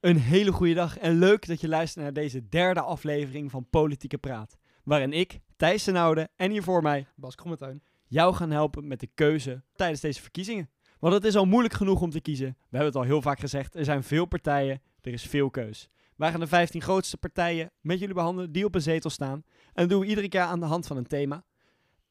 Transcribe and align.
Een 0.00 0.16
hele 0.16 0.52
goede 0.52 0.74
dag 0.74 0.98
en 0.98 1.18
leuk 1.18 1.46
dat 1.46 1.60
je 1.60 1.68
luistert 1.68 2.04
naar 2.04 2.12
deze 2.12 2.48
derde 2.48 2.80
aflevering 2.80 3.50
van 3.50 3.68
Politieke 3.70 4.18
Praat. 4.18 4.56
Waarin 4.84 5.12
ik, 5.12 5.38
Thijs 5.56 5.84
de 5.84 5.98
Oude 5.98 6.28
en 6.36 6.50
hier 6.50 6.62
voor 6.62 6.82
mij 6.82 7.06
Bas 7.16 7.34
Krommetuin. 7.34 7.82
jou 8.06 8.34
gaan 8.34 8.50
helpen 8.50 8.86
met 8.86 9.00
de 9.00 9.08
keuze 9.14 9.62
tijdens 9.74 10.00
deze 10.00 10.20
verkiezingen. 10.20 10.70
Want 10.98 11.14
het 11.14 11.24
is 11.24 11.36
al 11.36 11.44
moeilijk 11.44 11.74
genoeg 11.74 12.00
om 12.00 12.10
te 12.10 12.20
kiezen. 12.20 12.46
We 12.46 12.76
hebben 12.76 12.86
het 12.86 12.96
al 12.96 13.02
heel 13.02 13.22
vaak 13.22 13.40
gezegd. 13.40 13.74
Er 13.74 13.84
zijn 13.84 14.02
veel 14.02 14.26
partijen, 14.26 14.82
er 15.00 15.12
is 15.12 15.22
veel 15.22 15.50
keus. 15.50 15.88
Wij 16.16 16.30
gaan 16.30 16.40
de 16.40 16.46
15 16.46 16.82
grootste 16.82 17.16
partijen 17.16 17.70
met 17.80 17.98
jullie 17.98 18.14
behandelen 18.14 18.52
die 18.52 18.64
op 18.64 18.74
een 18.74 18.82
zetel 18.82 19.10
staan. 19.10 19.42
En 19.72 19.72
dat 19.72 19.88
doen 19.88 20.00
we 20.00 20.06
iedere 20.06 20.28
keer 20.28 20.40
aan 20.40 20.60
de 20.60 20.66
hand 20.66 20.86
van 20.86 20.96
een 20.96 21.06
thema. 21.06 21.44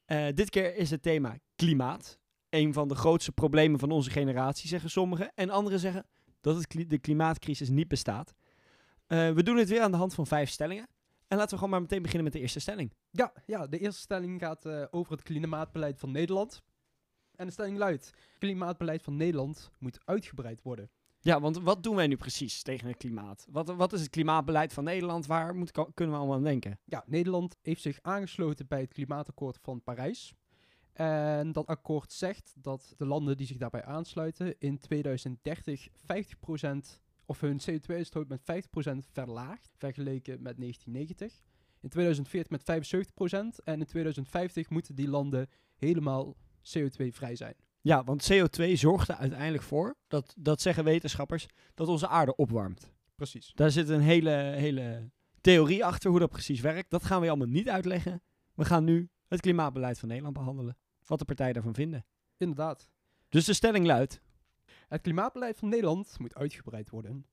Eh, 0.04 0.26
dit 0.34 0.50
keer 0.50 0.76
is 0.76 0.90
het 0.90 1.02
thema 1.02 1.36
klimaat. 1.56 2.18
Een 2.48 2.72
van 2.72 2.88
de 2.88 2.94
grootste 2.94 3.32
problemen 3.32 3.78
van 3.78 3.90
onze 3.90 4.10
generatie, 4.10 4.68
zeggen 4.68 4.90
sommigen. 4.90 5.32
En 5.34 5.50
anderen 5.50 5.80
zeggen 5.80 6.06
dat 6.40 6.56
het 6.56 6.90
de 6.90 6.98
klimaatcrisis 6.98 7.68
niet 7.68 7.88
bestaat. 7.88 8.34
Eh, 9.06 9.32
we 9.32 9.42
doen 9.42 9.56
het 9.56 9.68
weer 9.68 9.80
aan 9.80 9.90
de 9.90 9.96
hand 9.96 10.14
van 10.14 10.26
vijf 10.26 10.50
stellingen. 10.50 10.88
En 11.28 11.36
laten 11.36 11.50
we 11.50 11.56
gewoon 11.56 11.70
maar 11.70 11.80
meteen 11.80 12.02
beginnen 12.02 12.24
met 12.24 12.32
de 12.32 12.40
eerste 12.40 12.60
stelling. 12.60 12.92
Ja, 13.10 13.32
ja, 13.46 13.66
de 13.66 13.78
eerste 13.78 14.00
stelling 14.00 14.40
gaat 14.40 14.66
eh, 14.66 14.84
over 14.90 15.12
het 15.12 15.22
klimaatbeleid 15.22 15.98
van 15.98 16.10
Nederland. 16.10 16.62
En 17.34 17.46
de 17.46 17.52
stelling 17.52 17.78
luidt: 17.78 18.10
klimaatbeleid 18.38 19.02
van 19.02 19.16
Nederland 19.16 19.70
moet 19.78 19.98
uitgebreid 20.04 20.62
worden. 20.62 20.90
Ja, 21.20 21.40
want 21.40 21.58
wat 21.58 21.82
doen 21.82 21.96
wij 21.96 22.06
nu 22.06 22.16
precies 22.16 22.62
tegen 22.62 22.88
het 22.88 22.96
klimaat? 22.96 23.46
Wat, 23.50 23.68
wat 23.68 23.92
is 23.92 24.00
het 24.00 24.10
klimaatbeleid 24.10 24.72
van 24.72 24.84
Nederland? 24.84 25.26
Waar 25.26 25.54
moet, 25.54 25.70
kunnen 25.70 26.14
we 26.14 26.20
allemaal 26.20 26.36
aan 26.36 26.42
denken? 26.42 26.78
Ja, 26.84 27.04
Nederland 27.06 27.56
heeft 27.62 27.82
zich 27.82 27.98
aangesloten 28.02 28.66
bij 28.66 28.80
het 28.80 28.92
klimaatakkoord 28.92 29.58
van 29.62 29.82
Parijs. 29.82 30.34
En 30.98 31.52
dat 31.52 31.66
akkoord 31.66 32.12
zegt 32.12 32.54
dat 32.56 32.94
de 32.96 33.06
landen 33.06 33.36
die 33.36 33.46
zich 33.46 33.56
daarbij 33.56 33.84
aansluiten 33.84 34.54
in 34.58 34.78
2030 34.78 35.88
50% 35.88 35.92
of 37.26 37.40
hun 37.40 37.60
CO2-uitstoot 37.60 38.28
met 38.28 38.40
50% 38.40 38.44
verlaagt, 39.12 39.74
vergeleken 39.76 40.42
met 40.42 40.56
1990. 40.56 41.42
In 41.80 41.88
2040 41.88 42.50
met 42.50 42.62
75% 43.60 43.64
en 43.64 43.80
in 43.80 43.86
2050 43.86 44.70
moeten 44.70 44.94
die 44.94 45.08
landen 45.08 45.48
helemaal 45.76 46.36
CO2-vrij 46.62 47.36
zijn. 47.36 47.54
Ja, 47.80 48.04
want 48.04 48.32
CO2 48.32 48.72
zorgt 48.72 49.08
er 49.08 49.16
uiteindelijk 49.16 49.62
voor, 49.62 49.96
dat, 50.08 50.34
dat 50.38 50.60
zeggen 50.60 50.84
wetenschappers, 50.84 51.46
dat 51.74 51.88
onze 51.88 52.08
aarde 52.08 52.36
opwarmt. 52.36 52.92
Precies. 53.14 53.52
Daar 53.54 53.70
zit 53.70 53.88
een 53.88 54.00
hele, 54.00 54.30
hele 54.56 55.10
theorie 55.40 55.84
achter 55.84 56.10
hoe 56.10 56.18
dat 56.18 56.30
precies 56.30 56.60
werkt. 56.60 56.90
Dat 56.90 57.04
gaan 57.04 57.20
we 57.20 57.28
allemaal 57.28 57.46
niet 57.46 57.68
uitleggen. 57.68 58.22
We 58.54 58.64
gaan 58.64 58.84
nu 58.84 59.10
het 59.28 59.40
klimaatbeleid 59.40 59.98
van 59.98 60.08
Nederland 60.08 60.36
behandelen. 60.36 60.76
Wat 61.08 61.18
de 61.18 61.24
partijen 61.24 61.54
daarvan 61.54 61.74
vinden. 61.74 62.04
Inderdaad. 62.36 62.90
Dus 63.28 63.44
de 63.44 63.52
stelling 63.52 63.86
luidt, 63.86 64.20
Het 64.88 65.00
klimaatbeleid 65.00 65.58
van 65.58 65.68
Nederland 65.68 66.18
moet 66.18 66.34
uitgebreid 66.34 66.90
worden. 66.90 67.26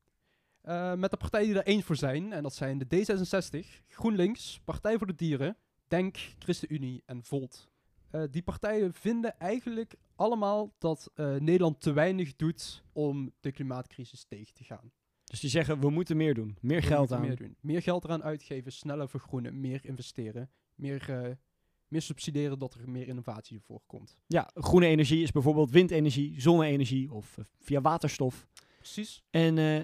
Eh, 0.62 0.94
met 0.94 1.12
de 1.12 1.18
partijen 1.18 1.48
die 1.48 1.58
er 1.58 1.66
eens 1.66 1.84
voor 1.84 1.96
zijn, 1.96 2.34
en 2.34 2.44
dat 2.44 2.54
zijn 2.54 2.78
de 2.78 2.86
D66, 2.86 3.84
GroenLinks, 3.88 4.60
Partij 4.64 4.98
voor 4.98 5.08
de 5.08 5.16
Dieren, 5.16 5.58
DENK, 5.88 6.18
ChristenUnie 6.40 7.04
en 7.06 7.24
Volt. 7.24 7.70
Eh, 8.10 8.24
die 8.32 8.44
partijen 8.44 8.94
vinden 8.94 9.40
eigenlijk 9.40 9.96
allemaal 10.16 10.74
dat 10.78 11.12
eh, 11.14 11.36
Nederland 11.36 11.82
te 11.82 11.92
weinig 11.92 12.36
doet 12.36 12.84
om 12.94 13.34
de 13.40 13.52
klimaatcrisis 13.52 14.24
tegen 14.24 14.54
te 14.54 14.64
gaan. 14.64 14.92
dus 15.24 15.40
die 15.40 15.50
zeggen 15.50 15.80
we 15.80 15.90
moeten 15.90 16.18
meer 16.18 16.34
doen. 16.34 16.58
Meer 16.62 16.82
We 16.82 16.88
geld 16.88 17.12
aan. 17.12 17.22
Meer, 17.22 17.36
doen. 17.36 17.56
meer 17.60 17.82
geld 17.82 18.04
eraan 18.04 18.24
uitgeven, 18.24 18.72
sneller 18.72 19.10
vergroenen, 19.10 19.60
meer 19.60 19.86
investeren, 19.86 20.50
meer, 20.76 21.38
meer 21.96 22.04
subsidiëren 22.04 22.60
dat 22.60 22.74
er 22.74 22.90
meer 22.90 23.08
innovatie 23.08 23.62
voorkomt. 23.62 24.18
Ja, 24.28 24.50
groene 24.54 24.86
energie 24.86 25.24
is 25.24 25.32
bijvoorbeeld 25.32 25.72
windenergie, 25.72 26.42
zonne-energie 26.42 27.12
of 27.12 27.38
eh, 27.38 27.46
via 27.60 27.82
waterstof. 27.82 28.48
Precies. 28.78 29.24
En 29.30 29.58
eh, 29.58 29.82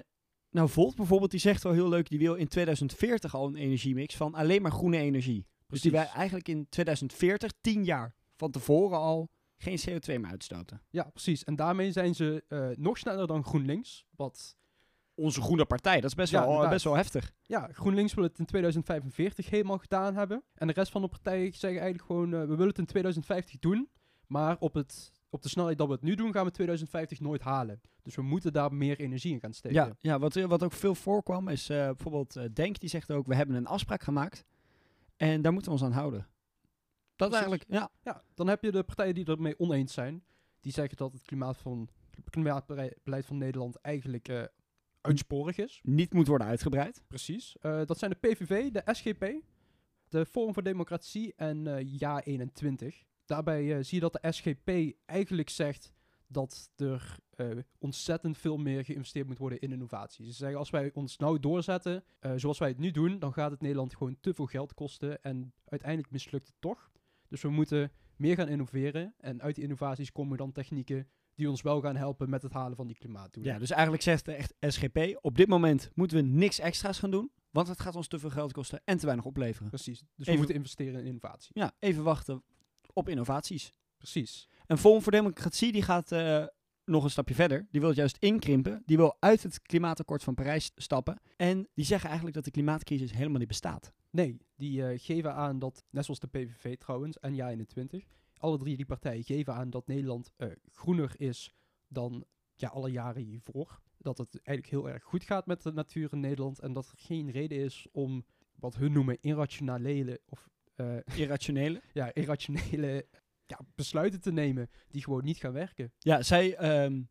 nou, 0.50 0.68
Volt 0.68 0.96
bijvoorbeeld, 0.96 1.30
die 1.30 1.40
zegt 1.40 1.62
wel 1.62 1.72
heel 1.72 1.88
leuk, 1.88 2.08
die 2.08 2.18
wil 2.18 2.34
in 2.34 2.48
2040 2.48 3.34
al 3.34 3.46
een 3.46 3.56
energiemix 3.56 4.16
van 4.16 4.34
alleen 4.34 4.62
maar 4.62 4.72
groene 4.72 4.98
energie. 4.98 5.46
Dus 5.66 5.80
die 5.80 5.90
wij 5.90 6.06
eigenlijk 6.06 6.48
in 6.48 6.66
2040, 6.68 7.52
10 7.60 7.84
jaar 7.84 8.14
van 8.36 8.50
tevoren 8.50 8.98
al, 8.98 9.30
geen 9.56 9.78
CO2 9.80 10.20
meer 10.20 10.30
uitstoten. 10.30 10.82
Ja, 10.90 11.02
precies. 11.02 11.44
En 11.44 11.56
daarmee 11.56 11.92
zijn 11.92 12.14
ze 12.14 12.44
eh, 12.48 12.68
nog 12.76 12.98
sneller 12.98 13.26
dan 13.26 13.44
GroenLinks. 13.44 14.06
Wat, 14.16 14.56
Onze 15.22 15.40
groene 15.40 15.64
partij, 15.64 16.00
dat 16.00 16.10
is 16.10 16.14
best, 16.14 16.32
Ja, 16.32 16.46
wel, 16.46 16.62
eh, 16.64 16.70
best 16.70 16.84
wel 16.84 16.96
heftig. 16.96 17.32
ja, 17.42 17.68
GroenLinks 17.72 18.14
wil 18.14 18.24
het 18.24 18.38
in 18.38 18.44
2045 18.44 19.50
helemaal 19.50 19.78
gedaan 19.78 20.14
hebben. 20.14 20.42
En 20.54 20.66
de 20.66 20.72
rest 20.72 20.92
van 20.92 21.02
de 21.02 21.08
partijen 21.08 21.52
zeggen 21.54 21.80
eigenlijk 21.80 22.10
gewoon, 22.10 22.34
eh, 22.34 22.40
we 22.40 22.46
willen 22.46 22.68
het 22.68 22.78
in 22.78 22.86
2050 22.86 23.58
doen. 23.58 23.88
Maar 24.32 24.56
op, 24.58 24.74
het, 24.74 25.12
op 25.30 25.42
de 25.42 25.48
snelheid 25.48 25.78
dat 25.78 25.86
we 25.86 25.92
het 25.92 26.02
nu 26.02 26.14
doen, 26.14 26.32
gaan 26.32 26.44
we 26.44 26.50
2050 26.50 27.20
nooit 27.20 27.42
halen. 27.42 27.80
Dus 28.02 28.14
we 28.14 28.22
moeten 28.22 28.52
daar 28.52 28.74
meer 28.74 29.00
energie 29.00 29.32
in 29.32 29.40
gaan 29.40 29.52
steken. 29.52 29.76
Ja, 29.76 29.96
ja 29.98 30.18
wat, 30.18 30.36
eh, 30.36 30.44
wat 30.44 30.62
ook 30.62 30.72
veel 30.72 30.94
voorkwam 30.94 31.48
is 31.48 31.68
eh, 31.68 31.86
bijvoorbeeld 31.86 32.36
eh, 32.36 32.44
Denk, 32.52 32.80
die 32.80 32.88
zegt 32.88 33.10
ook, 33.10 33.26
we 33.26 33.34
hebben 33.34 33.56
een 33.56 33.66
afspraak 33.66 34.02
gemaakt 34.02 34.44
en 35.16 35.42
daar 35.42 35.52
moeten 35.52 35.72
we 35.72 35.78
ons 35.78 35.86
aan 35.86 35.98
houden. 35.98 36.26
Dat 37.16 37.28
Precies. 37.28 37.46
eigenlijk, 37.46 37.64
ja. 37.70 37.90
Ja, 38.02 38.22
dan 38.34 38.48
heb 38.48 38.62
je 38.62 38.70
de 38.70 38.82
partijen 38.82 39.14
die 39.14 39.24
ermee 39.24 39.58
oneens 39.58 39.92
zijn. 39.92 40.24
Die 40.60 40.72
zeggen 40.72 40.96
dat 40.96 41.12
het 41.12 41.22
klimaat 41.22 41.56
van, 41.56 41.88
klimaatbeleid 42.30 43.26
van 43.26 43.38
Nederland 43.38 43.76
eigenlijk 43.76 44.28
eh 44.28 44.42
uitsporig 45.02 45.58
is. 45.58 45.80
Niet 45.82 46.12
moet 46.12 46.26
worden 46.26 46.46
uitgebreid. 46.46 47.02
Precies. 47.08 47.56
Eh, 47.60 47.80
dat 47.84 47.98
zijn 47.98 48.10
de 48.10 48.28
PVV, 48.28 48.70
de 48.70 48.82
SGP, 48.84 49.32
de 50.08 50.26
Forum 50.26 50.54
voor 50.54 50.62
Democratie 50.62 51.32
en 51.36 51.66
eh 51.66 51.98
Ja 51.98 52.22
21. 52.22 53.04
Daarbij 53.24 53.76
eh, 53.76 53.84
zie 53.84 53.94
je 53.94 54.08
dat 54.10 54.12
de 54.12 54.32
SGP 54.32 54.96
eigenlijk 55.04 55.50
zegt 55.50 55.92
dat 56.26 56.70
er 56.76 57.20
ontzettend 57.78 58.38
veel 58.38 58.56
meer 58.56 58.84
geïnvesteerd 58.84 59.26
moet 59.26 59.38
worden 59.38 59.60
in 59.60 59.72
innovatie. 59.72 60.24
Ze 60.24 60.32
zeggen 60.32 60.58
als 60.58 60.70
wij 60.70 60.90
ons 60.92 61.16
nou 61.16 61.40
doorzetten 61.40 62.04
zoals 62.36 62.58
wij 62.58 62.68
het 62.68 62.78
nu 62.78 62.90
doen, 62.90 63.18
dan 63.18 63.32
gaat 63.32 63.50
het 63.50 63.60
Nederland 63.60 63.96
gewoon 63.96 64.16
te 64.20 64.34
veel 64.34 64.46
geld 64.46 64.74
kosten 64.74 65.22
en 65.22 65.52
uiteindelijk 65.64 66.12
mislukt 66.12 66.46
het 66.46 66.56
toch. 66.58 66.90
Dus 67.28 67.42
we 67.42 67.48
moeten 67.48 67.92
meer 68.16 68.36
gaan 68.36 68.48
innoveren 68.48 69.14
en 69.18 69.42
uit 69.42 69.54
die 69.54 69.64
innovaties 69.64 70.12
komen 70.12 70.38
dan 70.38 70.52
technieken 70.52 71.08
die 71.34 71.50
ons 71.50 71.62
wel 71.62 71.80
gaan 71.80 71.96
helpen 71.96 72.30
met 72.30 72.42
het 72.42 72.52
halen 72.52 72.76
van 72.76 72.86
die 72.86 72.96
klimaatdoelen. 72.96 73.52
Ja, 73.52 73.58
dus 73.58 73.70
eigenlijk 73.70 74.02
zegt 74.02 74.24
de 74.24 74.32
echt 74.32 74.54
SGP, 74.60 75.18
op 75.20 75.36
dit 75.36 75.48
moment 75.48 75.90
moeten 75.94 76.16
we 76.16 76.22
niks 76.22 76.58
extra's 76.58 76.98
gaan 76.98 77.10
doen, 77.10 77.30
want 77.50 77.68
het 77.68 77.80
gaat 77.80 77.96
ons 77.96 78.08
te 78.08 78.18
veel 78.18 78.30
geld 78.30 78.52
kosten 78.52 78.80
en 78.84 78.98
te 78.98 79.04
weinig 79.06 79.24
opleveren. 79.24 79.68
Precies. 79.68 80.04
Dus 80.16 80.26
we 80.26 80.36
moeten 80.36 80.54
investeren 80.54 81.00
in 81.00 81.06
innovatie. 81.06 81.50
Ja, 81.54 81.72
even 81.78 82.02
wachten 82.02 82.42
op 82.92 83.08
innovaties. 83.08 83.72
Precies. 83.98 84.48
En 84.66 84.78
Forum 84.78 85.02
voor 85.02 85.12
Democratie 85.12 85.72
die 85.72 85.82
gaat 85.82 86.12
eh, 86.12 86.44
nog 86.84 87.04
een 87.04 87.10
stapje 87.10 87.34
verder. 87.34 87.66
Die 87.70 87.80
wil 87.80 87.88
het 87.88 87.98
juist 87.98 88.16
inkrimpen. 88.16 88.82
Die 88.86 88.96
wil 88.96 89.16
uit 89.18 89.42
het 89.42 89.62
klimaatakkoord 89.62 90.22
van 90.22 90.34
Parijs 90.34 90.70
stappen. 90.74 91.20
En 91.36 91.68
die 91.74 91.84
zeggen 91.84 92.06
eigenlijk 92.06 92.36
dat 92.36 92.44
de 92.44 92.50
klimaatcrisis 92.50 93.12
helemaal 93.12 93.38
niet 93.38 93.48
bestaat. 93.48 93.92
Nee, 94.10 94.38
die 94.56 94.86
eh, 94.86 94.98
geven 95.00 95.34
aan 95.34 95.58
dat, 95.58 95.84
net 95.90 96.04
zoals 96.04 96.20
de 96.20 96.26
PVV 96.26 96.76
trouwens 96.76 97.18
en 97.18 97.34
Ja21, 97.34 98.06
alle 98.42 98.58
drie 98.58 98.76
die 98.76 98.86
partijen 98.86 99.24
geven 99.24 99.54
aan 99.54 99.70
dat 99.70 99.86
Nederland 99.86 100.32
eh, 100.36 100.48
groener 100.72 101.14
is 101.16 101.54
dan 101.88 102.24
ja, 102.54 102.68
alle 102.68 102.90
jaren 102.90 103.22
hiervoor. 103.22 103.80
Dat 103.98 104.18
het 104.18 104.40
eigenlijk 104.42 104.68
heel 104.68 104.94
erg 104.94 105.02
goed 105.02 105.24
gaat 105.24 105.46
met 105.46 105.62
de 105.62 105.72
natuur 105.72 106.12
in 106.12 106.20
Nederland 106.20 106.58
en 106.60 106.72
dat 106.72 106.86
er 106.86 106.94
geen 106.96 107.30
reden 107.30 107.58
is 107.58 107.86
om 107.92 108.24
wat 108.54 108.76
hun 108.76 108.92
noemen 108.92 109.18
irrationele 109.20 110.20
of 110.26 110.48
eh, 110.74 110.96
Irrationele. 111.14 111.82
ja, 111.92 112.14
irrationele 112.14 113.06
ja, 113.46 113.58
besluiten 113.74 114.20
te 114.20 114.32
nemen 114.32 114.70
die 114.88 115.02
gewoon 115.02 115.24
niet 115.24 115.36
gaan 115.36 115.52
werken. 115.52 115.92
Ja, 115.98 116.22
zij 116.22 116.56
ehm, 116.56 117.02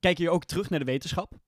kijken 0.00 0.24
hier 0.24 0.32
ook 0.32 0.44
terug 0.44 0.70
naar 0.70 0.78
de 0.78 0.84
wetenschap. 0.84 1.38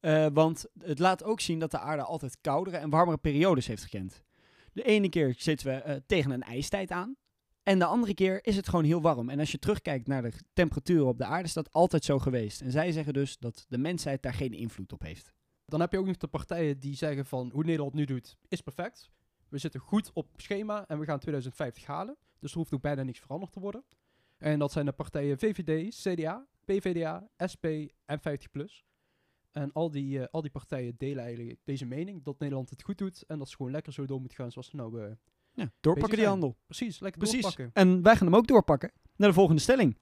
Eh, 0.00 0.26
want 0.32 0.66
het 0.78 0.98
laat 0.98 1.22
ook 1.22 1.40
zien 1.40 1.58
dat 1.58 1.70
de 1.70 1.78
aarde 1.78 2.02
altijd 2.02 2.38
koudere 2.40 2.76
en 2.76 2.90
warmere 2.90 3.18
periodes 3.18 3.66
heeft 3.66 3.82
gekend. 3.82 4.24
De 4.72 4.82
ene 4.82 5.08
keer 5.08 5.34
zitten 5.36 5.66
we 5.66 6.02
tegen 6.06 6.30
een 6.30 6.42
ijstijd 6.42 6.90
aan. 6.90 7.16
En 7.62 7.78
de 7.78 7.84
andere 7.84 8.14
keer 8.14 8.46
is 8.46 8.56
het 8.56 8.68
gewoon 8.68 8.84
heel 8.84 9.00
warm. 9.00 9.28
En 9.28 9.38
als 9.38 9.52
je 9.52 9.58
terugkijkt 9.58 10.06
naar 10.06 10.22
de 10.22 10.32
temperaturen 10.52 11.06
op 11.06 11.18
de 11.18 11.24
aarde, 11.24 11.44
is 11.44 11.52
dat 11.52 11.72
altijd 11.72 12.04
zo 12.04 12.18
geweest. 12.18 12.60
En 12.60 12.70
zij 12.70 12.92
zeggen 12.92 13.12
dus 13.12 13.38
dat 13.38 13.66
de 13.68 13.78
mensheid 13.78 14.22
daar 14.22 14.34
geen 14.34 14.52
invloed 14.52 14.92
op 14.92 15.02
heeft. 15.02 15.32
Dan 15.64 15.80
heb 15.80 15.92
je 15.92 15.98
ook 15.98 16.06
nog 16.06 16.16
de 16.16 16.26
partijen 16.26 16.80
die 16.80 16.96
zeggen 16.96 17.26
van 17.26 17.50
hoe 17.52 17.64
Nederland 17.64 17.94
nu 17.94 18.04
doet 18.04 18.36
is 18.48 18.60
perfect. 18.60 19.10
We 19.48 19.58
zitten 19.58 19.80
goed 19.80 20.10
op 20.12 20.28
schema 20.36 20.86
en 20.88 20.98
we 20.98 21.04
gaan 21.04 21.18
2050 21.18 21.86
halen. 21.86 22.16
Dus 22.38 22.50
er 22.50 22.58
hoeft 22.58 22.74
ook 22.74 22.82
bijna 22.82 23.02
niks 23.02 23.18
veranderd 23.18 23.52
te 23.52 23.60
worden. 23.60 23.84
En 24.38 24.58
dat 24.58 24.72
zijn 24.72 24.86
de 24.86 24.92
partijen 24.92 25.38
VVD, 25.38 25.94
CDA, 25.94 26.46
PVDA, 26.64 27.28
SP 27.52 27.64
en 28.04 28.20
50PLUS. 28.20 28.84
En 29.50 29.72
al 29.72 29.90
die, 29.90 30.20
eh, 30.20 30.26
al 30.30 30.42
die 30.42 30.50
partijen 30.50 30.94
delen 30.96 31.24
eigenlijk 31.24 31.58
deze 31.64 31.84
mening 31.84 32.22
dat 32.22 32.38
Nederland 32.38 32.70
het 32.70 32.82
goed 32.82 32.98
doet 32.98 33.24
en 33.26 33.38
dat 33.38 33.48
ze 33.48 33.56
gewoon 33.56 33.72
lekker 33.72 33.92
zo 33.92 34.06
door 34.06 34.20
moeten 34.20 34.38
gaan 34.38 34.52
zoals 34.52 34.68
ze 34.68 34.76
nou... 34.76 35.02
eh, 35.02 35.10
Ja, 35.60 35.72
doorpakken 35.80 36.18
die 36.18 36.26
handel. 36.26 36.56
precies, 36.66 37.00
lekker 37.00 37.20
Precies. 37.20 37.40
doorpakken. 37.42 37.70
En 37.72 38.02
wij 38.02 38.16
gaan 38.16 38.26
hem 38.26 38.36
ook 38.36 38.46
doorpakken 38.46 38.92
naar 39.16 39.28
de 39.28 39.34
volgende 39.34 39.60
stelling. 39.60 39.96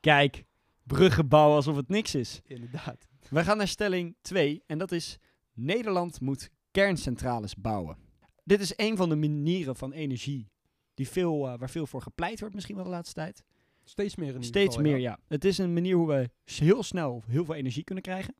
Kijk, 0.00 0.44
bruggen 0.82 1.28
bouwen 1.28 1.56
alsof 1.56 1.76
het 1.76 1.88
niks 1.88 2.14
is. 2.14 2.40
Inderdaad. 2.46 3.06
Wij 3.30 3.44
gaan 3.44 3.56
naar 3.56 3.68
stelling 3.68 4.16
2 4.20 4.62
en 4.66 4.78
dat 4.78 4.92
is 4.92 5.18
Nederland 5.52 6.20
moet 6.20 6.50
kerncentrales 6.70 7.54
bouwen. 7.56 7.96
Dit 8.44 8.60
is 8.60 8.72
een 8.76 8.96
van 8.96 9.08
de 9.08 9.16
manieren 9.16 9.76
van 9.76 9.92
energie 9.92 10.50
die 10.94 11.08
veel, 11.08 11.48
eh, 11.48 11.58
waar 11.58 11.70
veel 11.70 11.86
voor 11.86 12.02
gepleit 12.02 12.40
wordt 12.40 12.54
misschien 12.54 12.76
wel 12.76 12.84
de 12.84 12.90
laatste 12.90 13.14
tijd. 13.14 13.44
Steeds 13.84 14.16
meer 14.16 14.34
in 14.34 14.44
Steeds 14.44 14.76
geval, 14.76 14.90
meer, 14.90 15.00
ja. 15.00 15.18
Het 15.28 15.44
is 15.44 15.58
een 15.58 15.72
manier 15.72 15.96
hoe 15.96 16.08
we 16.08 16.30
heel 16.44 16.82
snel 16.82 17.22
heel 17.26 17.44
veel 17.44 17.54
energie 17.54 17.84
kunnen 17.84 18.04
krijgen 18.04 18.34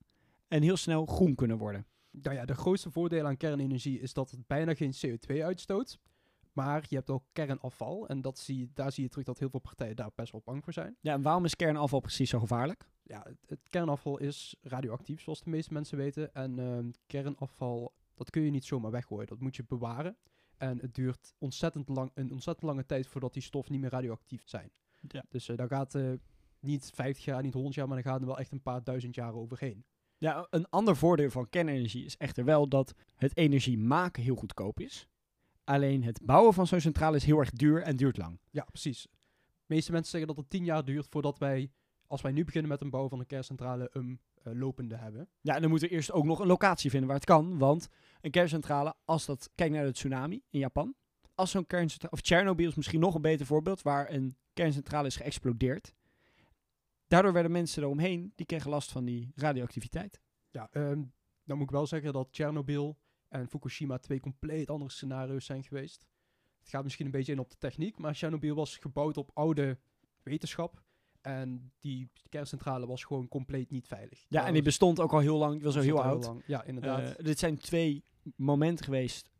en 0.48 0.62
heel 0.62 0.76
snel 0.76 1.06
groen 1.06 1.34
kunnen 1.34 1.58
worden. 1.58 1.86
Nou 2.10 2.36
ja, 2.36 2.44
de 2.44 2.54
grootste 2.54 2.90
voordeel 2.90 3.26
aan 3.26 3.36
kernenergie 3.36 4.00
is 4.00 4.12
dat 4.12 4.30
het 4.30 4.46
bijna 4.46 4.74
geen 4.74 4.92
CO2 4.92 5.44
uitstoot. 5.44 5.98
Maar 6.54 6.84
je 6.88 6.96
hebt 6.96 7.10
ook 7.10 7.24
kernafval. 7.32 8.08
En 8.08 8.20
dat 8.20 8.38
zie, 8.38 8.70
daar 8.74 8.92
zie 8.92 9.02
je 9.02 9.08
terug 9.08 9.24
dat 9.24 9.38
heel 9.38 9.50
veel 9.50 9.60
partijen 9.60 9.96
daar 9.96 10.10
best 10.14 10.32
wel 10.32 10.42
bang 10.44 10.64
voor 10.64 10.72
zijn. 10.72 10.96
Ja, 11.00 11.12
en 11.12 11.22
waarom 11.22 11.44
is 11.44 11.56
kernafval 11.56 12.00
precies 12.00 12.30
zo 12.30 12.38
gevaarlijk? 12.38 12.88
Ja, 13.02 13.22
het, 13.24 13.38
het 13.46 13.68
kernafval 13.70 14.18
is 14.18 14.56
radioactief, 14.62 15.20
zoals 15.20 15.42
de 15.42 15.50
meeste 15.50 15.72
mensen 15.72 15.96
weten. 15.96 16.34
En 16.34 16.58
ehm, 16.58 16.90
kernafval, 17.06 17.94
dat 18.14 18.30
kun 18.30 18.42
je 18.42 18.50
niet 18.50 18.64
zomaar 18.64 18.90
weggooien. 18.90 19.26
Dat 19.26 19.40
moet 19.40 19.56
je 19.56 19.64
bewaren. 19.64 20.16
En 20.56 20.78
het 20.78 20.94
duurt 20.94 21.34
ontzettend 21.38 21.88
lang, 21.88 22.10
een 22.14 22.32
ontzettend 22.32 22.66
lange 22.66 22.86
tijd 22.86 23.06
voordat 23.06 23.32
die 23.32 23.42
stof 23.42 23.68
niet 23.68 23.80
meer 23.80 23.90
radioactief 23.90 24.42
zijn. 24.44 24.70
Ja. 25.08 25.24
Dus 25.28 25.48
eh 25.48 25.56
daar 25.56 25.68
gaat 25.68 25.94
eh, 25.94 26.12
niet 26.60 26.90
50 26.94 27.24
jaar, 27.24 27.42
niet 27.42 27.54
100 27.54 27.74
jaar, 27.74 27.88
maar 27.88 28.02
dan 28.02 28.12
gaan 28.12 28.20
er 28.20 28.26
wel 28.26 28.38
echt 28.38 28.52
een 28.52 28.62
paar 28.62 28.84
duizend 28.84 29.14
jaar 29.14 29.34
overheen. 29.34 29.84
Ja, 30.18 30.46
een 30.50 30.68
ander 30.68 30.96
voordeel 30.96 31.30
van 31.30 31.48
kernenergie 31.48 32.04
is 32.04 32.16
echter 32.16 32.44
wel 32.44 32.68
dat 32.68 32.94
het 33.16 33.36
energie 33.36 33.78
maken 33.78 34.22
heel 34.22 34.36
goedkoop 34.36 34.80
is. 34.80 35.08
Alleen 35.64 36.02
het 36.02 36.20
bouwen 36.22 36.54
van 36.54 36.66
zo'n 36.66 36.80
centrale 36.80 37.16
is 37.16 37.24
heel 37.24 37.38
erg 37.38 37.50
duur 37.50 37.82
en 37.82 37.96
duurt 37.96 38.16
lang. 38.16 38.38
Ja, 38.50 38.64
precies. 38.64 39.02
De 39.66 39.74
meeste 39.74 39.92
mensen 39.92 40.10
zeggen 40.10 40.28
dat 40.28 40.36
het 40.36 40.50
10 40.50 40.64
jaar 40.64 40.84
duurt 40.84 41.06
voordat 41.10 41.38
wij, 41.38 41.70
als 42.06 42.22
wij 42.22 42.32
nu 42.32 42.44
beginnen 42.44 42.70
met 42.70 42.80
een 42.80 42.90
bouwen 42.90 43.10
van 43.10 43.20
een 43.20 43.26
kerncentrale, 43.26 43.88
een 43.92 44.20
eh, 44.42 44.52
lopende 44.54 44.96
hebben. 44.96 45.28
Ja, 45.40 45.54
en 45.54 45.60
dan 45.60 45.70
moeten 45.70 45.88
we 45.88 45.94
eerst 45.94 46.12
ook 46.12 46.24
nog 46.24 46.38
een 46.38 46.46
locatie 46.46 46.90
vinden 46.90 47.08
waar 47.08 47.18
het 47.18 47.26
kan. 47.26 47.58
Want 47.58 47.88
een 48.20 48.30
kerncentrale, 48.30 48.94
als 49.04 49.26
dat... 49.26 49.50
Kijk 49.54 49.70
naar 49.70 49.84
de 49.84 49.92
tsunami 49.92 50.42
in 50.50 50.58
Japan. 50.58 50.94
Als 51.34 51.50
zo'n 51.50 51.66
kerncentrale... 51.66 52.12
Of 52.12 52.20
Tsjernobyl 52.20 52.68
is 52.68 52.74
misschien 52.74 53.00
nog 53.00 53.14
een 53.14 53.22
beter 53.22 53.46
voorbeeld... 53.46 53.82
waar 53.82 54.10
een 54.10 54.36
kerncentrale 54.52 55.06
is 55.06 55.16
geëxplodeerd. 55.16 55.94
Daardoor 57.06 57.32
werden 57.32 57.52
mensen 57.52 57.82
eromheen... 57.82 58.32
die 58.34 58.46
kregen 58.46 58.70
last 58.70 58.92
van 58.92 59.04
die 59.04 59.32
radioactiviteit. 59.34 60.20
Ja, 60.50 60.68
ehm, 60.70 61.02
dan 61.44 61.56
moet 61.56 61.66
ik 61.66 61.70
wel 61.70 61.86
zeggen 61.86 62.12
dat 62.12 62.32
Tsjernobyl 62.32 62.96
en 63.34 63.48
Fukushima 63.48 63.98
twee 63.98 64.20
compleet 64.20 64.70
andere 64.70 64.90
scenario's 64.90 65.44
zijn 65.44 65.64
geweest. 65.64 66.06
Het 66.58 66.68
gaat 66.68 66.82
misschien 66.82 67.06
een 67.06 67.12
beetje 67.12 67.32
in 67.32 67.38
op 67.38 67.50
de 67.50 67.58
techniek, 67.58 67.98
maar 67.98 68.12
Tsjernobyl 68.12 68.54
was 68.54 68.76
gebouwd 68.76 69.16
op 69.16 69.30
oude 69.34 69.78
wetenschap. 70.22 70.82
En 71.20 71.72
die 71.80 72.10
kerncentrale 72.28 72.86
was 72.86 73.04
gewoon 73.04 73.28
compleet 73.28 73.70
niet 73.70 73.86
veilig. 73.86 74.24
Ja, 74.28 74.46
en 74.46 74.52
die 74.52 74.62
bestond 74.62 75.00
ook 75.00 75.12
al 75.12 75.18
heel 75.18 75.36
lang. 75.36 75.54
Die 75.54 75.62
was 75.62 75.76
al 75.76 75.82
heel 75.82 76.02
oud. 76.02 76.32
Ja, 76.46 76.64
inderdaad. 76.64 77.16
Eh, 77.16 77.24
dit 77.24 77.38
zijn 77.38 77.58
twee 77.58 78.04
momenten 78.36 78.84
geweest, 78.84 79.30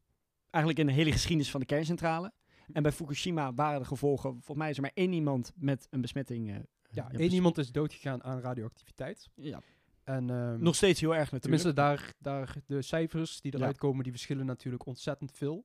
eigenlijk 0.51 0.79
in 0.79 0.87
de 0.87 1.01
hele 1.01 1.13
geschiedenis 1.13 1.51
van 1.51 1.61
de 1.61 1.67
kerncentrale. 1.67 2.33
En 2.73 2.83
bij 2.83 2.93
Fukushima 2.93 3.55
waren 3.55 3.81
de 3.81 3.87
gevolgen, 3.87 4.31
volgens 4.31 4.59
mij 4.59 4.71
is 4.71 4.77
er 4.77 4.83
maar 4.83 4.91
één 4.95 5.13
iemand 5.13 5.53
met 5.57 5.87
een 5.91 6.01
besmetting. 6.01 6.49
ja, 6.49 6.63
ja, 6.91 7.11
één 7.11 7.33
iemand 7.33 7.59
is 7.59 7.73
doodgegaan 7.73 8.23
aan 8.23 8.41
radioactiviteit. 8.41 9.31
Ja, 9.35 9.61
En, 10.05 10.31
ehm, 10.31 10.63
nog 10.63 10.75
steeds 10.75 11.01
heel 11.01 11.15
erg 11.15 11.33
natuurlijk. 11.33 11.63
Tenminste, 11.63 11.73
daar, 11.73 12.13
daar, 12.19 12.55
de 12.67 12.83
cijfers 12.83 13.41
die 13.41 13.53
Ja. 13.53 13.59
eruit 13.59 13.79
komen, 13.79 14.03
die 14.03 14.13
verschillen 14.13 14.47
natuurlijk 14.47 14.87
ontzettend 14.87 15.33
veel. 15.33 15.65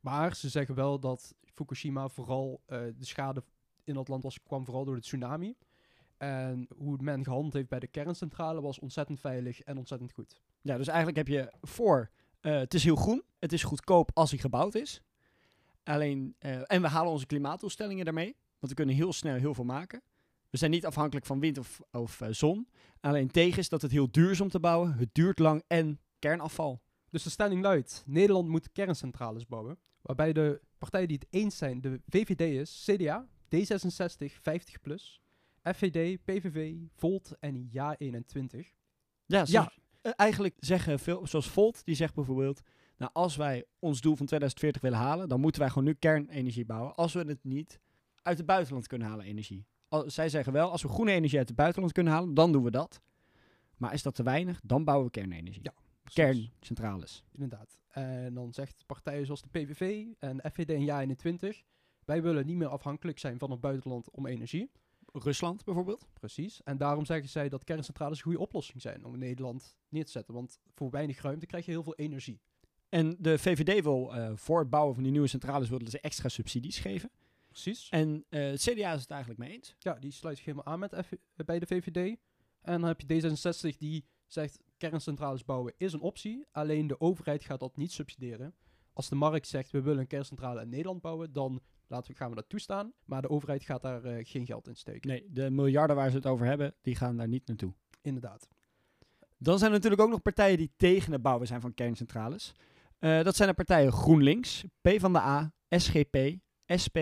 Maar 0.00 0.36
ze 0.36 0.48
zeggen 0.48 0.74
wel 0.74 0.98
dat 1.00 1.34
Fukushima 1.44 2.08
vooral 2.08 2.60
eh, 2.66 2.78
de 2.78 3.04
schade 3.04 3.42
in 3.84 3.94
dat 3.94 4.08
land 4.08 4.22
was, 4.22 4.42
kwam 4.42 4.64
vooral 4.64 4.84
door 4.84 4.94
de 4.94 5.00
tsunami. 5.00 5.56
En 6.16 6.68
hoe 6.76 6.96
men 7.00 7.24
gehandeld 7.24 7.52
heeft 7.52 7.68
bij 7.68 7.78
de 7.78 7.86
kerncentrale 7.86 8.60
was 8.60 8.78
ontzettend 8.78 9.20
veilig 9.20 9.60
en 9.60 9.78
ontzettend 9.78 10.12
goed. 10.12 10.40
Ja, 10.62 10.76
dus 10.76 10.86
eigenlijk 10.88 11.16
heb 11.16 11.28
je 11.28 11.52
voor, 11.60 12.10
eh, 12.40 12.58
het 12.58 12.74
is 12.74 12.84
heel 12.84 12.96
groen, 12.96 13.22
het 13.38 13.52
is 13.52 13.62
goedkoop 13.62 14.10
als 14.14 14.30
hij 14.30 14.38
gebouwd 14.38 14.74
is. 14.74 15.02
Alleen, 15.82 16.34
eh, 16.38 16.72
en 16.72 16.82
we 16.82 16.88
halen 16.88 17.12
onze 17.12 17.26
klimaatdoelstellingen 17.26 18.04
daarmee, 18.04 18.36
want 18.58 18.72
we 18.72 18.74
kunnen 18.74 18.94
heel 18.94 19.12
snel 19.12 19.34
heel 19.34 19.54
veel 19.54 19.64
maken. 19.64 20.02
We 20.50 20.58
zijn 20.58 20.70
niet 20.70 20.86
afhankelijk 20.86 21.26
van 21.26 21.40
wind 21.40 21.58
of, 21.58 21.80
of 21.90 22.20
eh, 22.20 22.28
zon. 22.30 22.68
Alleen 23.00 23.30
tegen 23.30 23.58
is 23.58 23.68
dat 23.68 23.82
het 23.82 23.90
heel 23.90 24.10
duur 24.10 24.30
is 24.30 24.40
om 24.40 24.48
te 24.48 24.60
bouwen, 24.60 24.92
het 24.92 25.08
duurt 25.12 25.38
lang 25.38 25.62
en 25.66 26.00
kernafval. 26.18 26.82
Dus 27.10 27.22
de 27.22 27.30
stelling 27.30 27.62
luidt, 27.62 28.02
Nederland 28.06 28.48
moet 28.48 28.72
kerncentrales 28.72 29.46
bouwen. 29.46 29.78
Waarbij 30.02 30.32
de 30.32 30.60
partijen 30.78 31.08
die 31.08 31.18
het 31.20 31.26
eens 31.30 31.56
zijn, 31.56 31.80
de 31.80 32.00
VVD 32.08 32.40
is, 32.40 32.84
CDA, 32.86 33.28
D66, 33.56 34.32
50PLUS, 34.32 35.20
FVD, 35.62 36.24
PVV, 36.24 36.74
Volt 36.94 37.36
en 37.40 37.70
JA21. 37.72 38.76
Ja, 39.26 39.44
Ja. 39.44 39.44
ja. 39.46 39.72
eigenlijk 40.14 40.56
zeggen 40.58 40.98
veel, 40.98 41.26
zoals 41.26 41.48
Volt, 41.48 41.84
die 41.84 41.94
zegt 41.94 42.14
bijvoorbeeld, 42.14 42.62
nou 42.96 43.10
als 43.12 43.36
wij 43.36 43.64
ons 43.78 44.00
doel 44.00 44.16
van 44.16 44.26
2040 44.26 44.82
willen 44.82 44.98
halen, 44.98 45.28
dan 45.28 45.40
moeten 45.40 45.60
wij 45.60 45.70
gewoon 45.70 45.84
nu 45.84 45.94
kernenergie 45.94 46.64
bouwen. 46.64 46.94
Als 46.94 47.12
we 47.12 47.20
het 47.20 47.44
niet 47.44 47.80
uit 48.22 48.38
het 48.38 48.46
buitenland 48.46 48.86
kunnen 48.86 49.08
halen, 49.08 49.24
energie. 49.24 49.66
Al, 49.88 50.10
zij 50.10 50.28
zeggen 50.28 50.52
wel, 50.52 50.70
als 50.70 50.82
we 50.82 50.88
groene 50.88 51.12
energie 51.12 51.38
uit 51.38 51.48
het 51.48 51.56
buitenland 51.56 51.92
kunnen 51.92 52.12
halen, 52.12 52.34
dan 52.34 52.52
doen 52.52 52.62
we 52.62 52.70
dat. 52.70 53.00
Maar 53.76 53.92
is 53.92 54.02
dat 54.02 54.14
te 54.14 54.22
weinig, 54.22 54.60
dan 54.64 54.84
bouwen 54.84 55.06
we 55.06 55.12
kernenergie. 55.12 55.62
Ja, 55.62 55.72
Kerncentrales. 56.12 57.24
Inderdaad. 57.32 57.78
En 57.88 58.34
dan 58.34 58.52
zegt 58.52 58.84
partijen 58.86 59.24
zoals 59.24 59.42
de 59.42 59.48
PVV 59.48 60.06
en 60.18 60.40
FVD 60.52 60.70
en 60.70 61.16
JA21, 61.16 61.64
wij 62.04 62.22
willen 62.22 62.46
niet 62.46 62.56
meer 62.56 62.68
afhankelijk 62.68 63.18
zijn 63.18 63.38
van 63.38 63.50
het 63.50 63.60
buitenland 63.60 64.10
om 64.10 64.26
energie. 64.26 64.70
Rusland 65.12 65.64
bijvoorbeeld. 65.64 66.06
Precies. 66.12 66.62
En 66.62 66.78
daarom 66.78 67.04
zeggen 67.04 67.28
zij 67.28 67.48
dat 67.48 67.64
kerncentrales 67.64 68.16
een 68.16 68.24
goede 68.24 68.38
oplossing 68.38 68.82
zijn 68.82 69.04
om 69.04 69.12
in 69.12 69.18
Nederland 69.18 69.76
neer 69.88 70.04
te 70.04 70.10
zetten. 70.10 70.34
Want 70.34 70.58
voor 70.74 70.90
weinig 70.90 71.22
ruimte 71.22 71.46
krijg 71.46 71.64
je 71.64 71.70
heel 71.70 71.82
veel 71.82 71.96
energie. 71.96 72.40
En 72.88 73.16
de 73.18 73.38
VVD 73.38 73.82
wil 73.82 74.14
eh, 74.14 74.32
voor 74.34 74.58
het 74.58 74.70
bouwen 74.70 74.94
van 74.94 75.02
die 75.02 75.12
nieuwe 75.12 75.26
centrales 75.26 75.68
willen 75.68 75.90
ze 75.90 76.00
extra 76.00 76.28
subsidies 76.28 76.78
geven. 76.78 77.10
Precies. 77.62 77.88
En 77.88 78.24
eh, 78.28 78.42
het 78.42 78.60
CDA 78.60 78.92
is 78.92 79.00
het 79.00 79.10
eigenlijk 79.10 79.40
mee 79.40 79.52
eens. 79.52 79.74
Ja, 79.78 79.94
die 79.94 80.10
sluit 80.10 80.36
zich 80.36 80.46
helemaal 80.46 80.66
aan 80.66 80.78
met 80.78 80.94
F- 81.06 81.12
eh, 81.12 81.18
bij 81.46 81.58
de 81.58 81.66
VVD. 81.66 82.16
En 82.60 82.80
dan 82.80 82.84
heb 82.84 83.00
je 83.00 83.06
D66 83.72 83.76
die 83.78 84.04
zegt 84.26 84.60
kerncentrales 84.76 85.44
bouwen 85.44 85.74
is 85.76 85.92
een 85.92 86.00
optie. 86.00 86.46
Alleen 86.52 86.86
de 86.86 87.00
overheid 87.00 87.44
gaat 87.44 87.60
dat 87.60 87.76
niet 87.76 87.92
subsidiëren. 87.92 88.54
Als 88.92 89.08
de 89.08 89.14
markt 89.14 89.46
zegt 89.46 89.70
we 89.70 89.80
willen 89.82 90.00
een 90.00 90.06
kerncentrale 90.06 90.62
in 90.62 90.68
Nederland 90.68 91.00
bouwen, 91.00 91.32
dan 91.32 91.60
laten 91.86 92.10
we, 92.12 92.16
gaan 92.16 92.28
we 92.30 92.34
dat 92.34 92.48
toestaan. 92.48 92.92
Maar 93.04 93.22
de 93.22 93.30
overheid 93.30 93.62
gaat 93.62 93.82
daar 93.82 94.04
eh, 94.04 94.24
geen 94.26 94.46
geld 94.46 94.68
in 94.68 94.76
steken. 94.76 95.08
Nee, 95.08 95.26
de 95.30 95.50
miljarden 95.50 95.96
waar 95.96 96.10
ze 96.10 96.16
het 96.16 96.26
over 96.26 96.46
hebben, 96.46 96.74
die 96.82 96.96
gaan 96.96 97.16
daar 97.16 97.28
niet 97.28 97.46
naartoe. 97.46 97.74
Inderdaad. 98.02 98.48
Dan 99.38 99.58
zijn 99.58 99.70
er 99.70 99.76
natuurlijk 99.76 100.02
ook 100.02 100.10
nog 100.10 100.22
partijen 100.22 100.58
die 100.58 100.72
tegen 100.76 101.12
het 101.12 101.22
bouwen 101.22 101.46
zijn 101.46 101.60
van 101.60 101.74
kerncentrales. 101.74 102.52
Eh, 102.98 103.22
dat 103.22 103.36
zijn 103.36 103.48
de 103.48 103.54
partijen 103.54 103.92
GroenLinks, 103.92 104.64
PvdA, 104.80 105.52
SGP, 105.68 106.16
SP, 106.84 106.98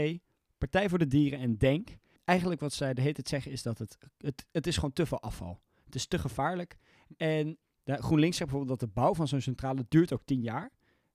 Partij 0.59 0.89
voor 0.89 0.99
de 0.99 1.07
Dieren 1.07 1.39
en 1.39 1.59
DENK. 1.59 1.89
Eigenlijk 2.25 2.61
wat 2.61 2.73
zij 2.73 2.95
de 2.95 3.01
hele 3.01 3.13
tijd 3.13 3.29
zeggen 3.29 3.51
is 3.51 3.63
dat 3.63 3.79
het, 3.79 3.99
het, 4.19 4.47
het 4.51 4.67
is 4.67 4.75
gewoon 4.75 4.93
te 4.93 5.07
veel 5.07 5.21
afval. 5.21 5.61
Het 5.85 5.95
is 5.95 6.07
te 6.07 6.19
gevaarlijk. 6.19 6.77
En 7.17 7.59
de 7.83 8.03
GroenLinks 8.03 8.37
zegt 8.37 8.51
bijvoorbeeld 8.51 8.81
dat 8.81 8.89
de 8.89 8.95
bouw 8.95 9.15
van 9.15 9.29
zo'n 9.29 9.41
centrale 9.41 9.85
duurt 9.89 10.13
ook 10.13 10.25
10 10.25 10.41
jaar. 10.41 10.71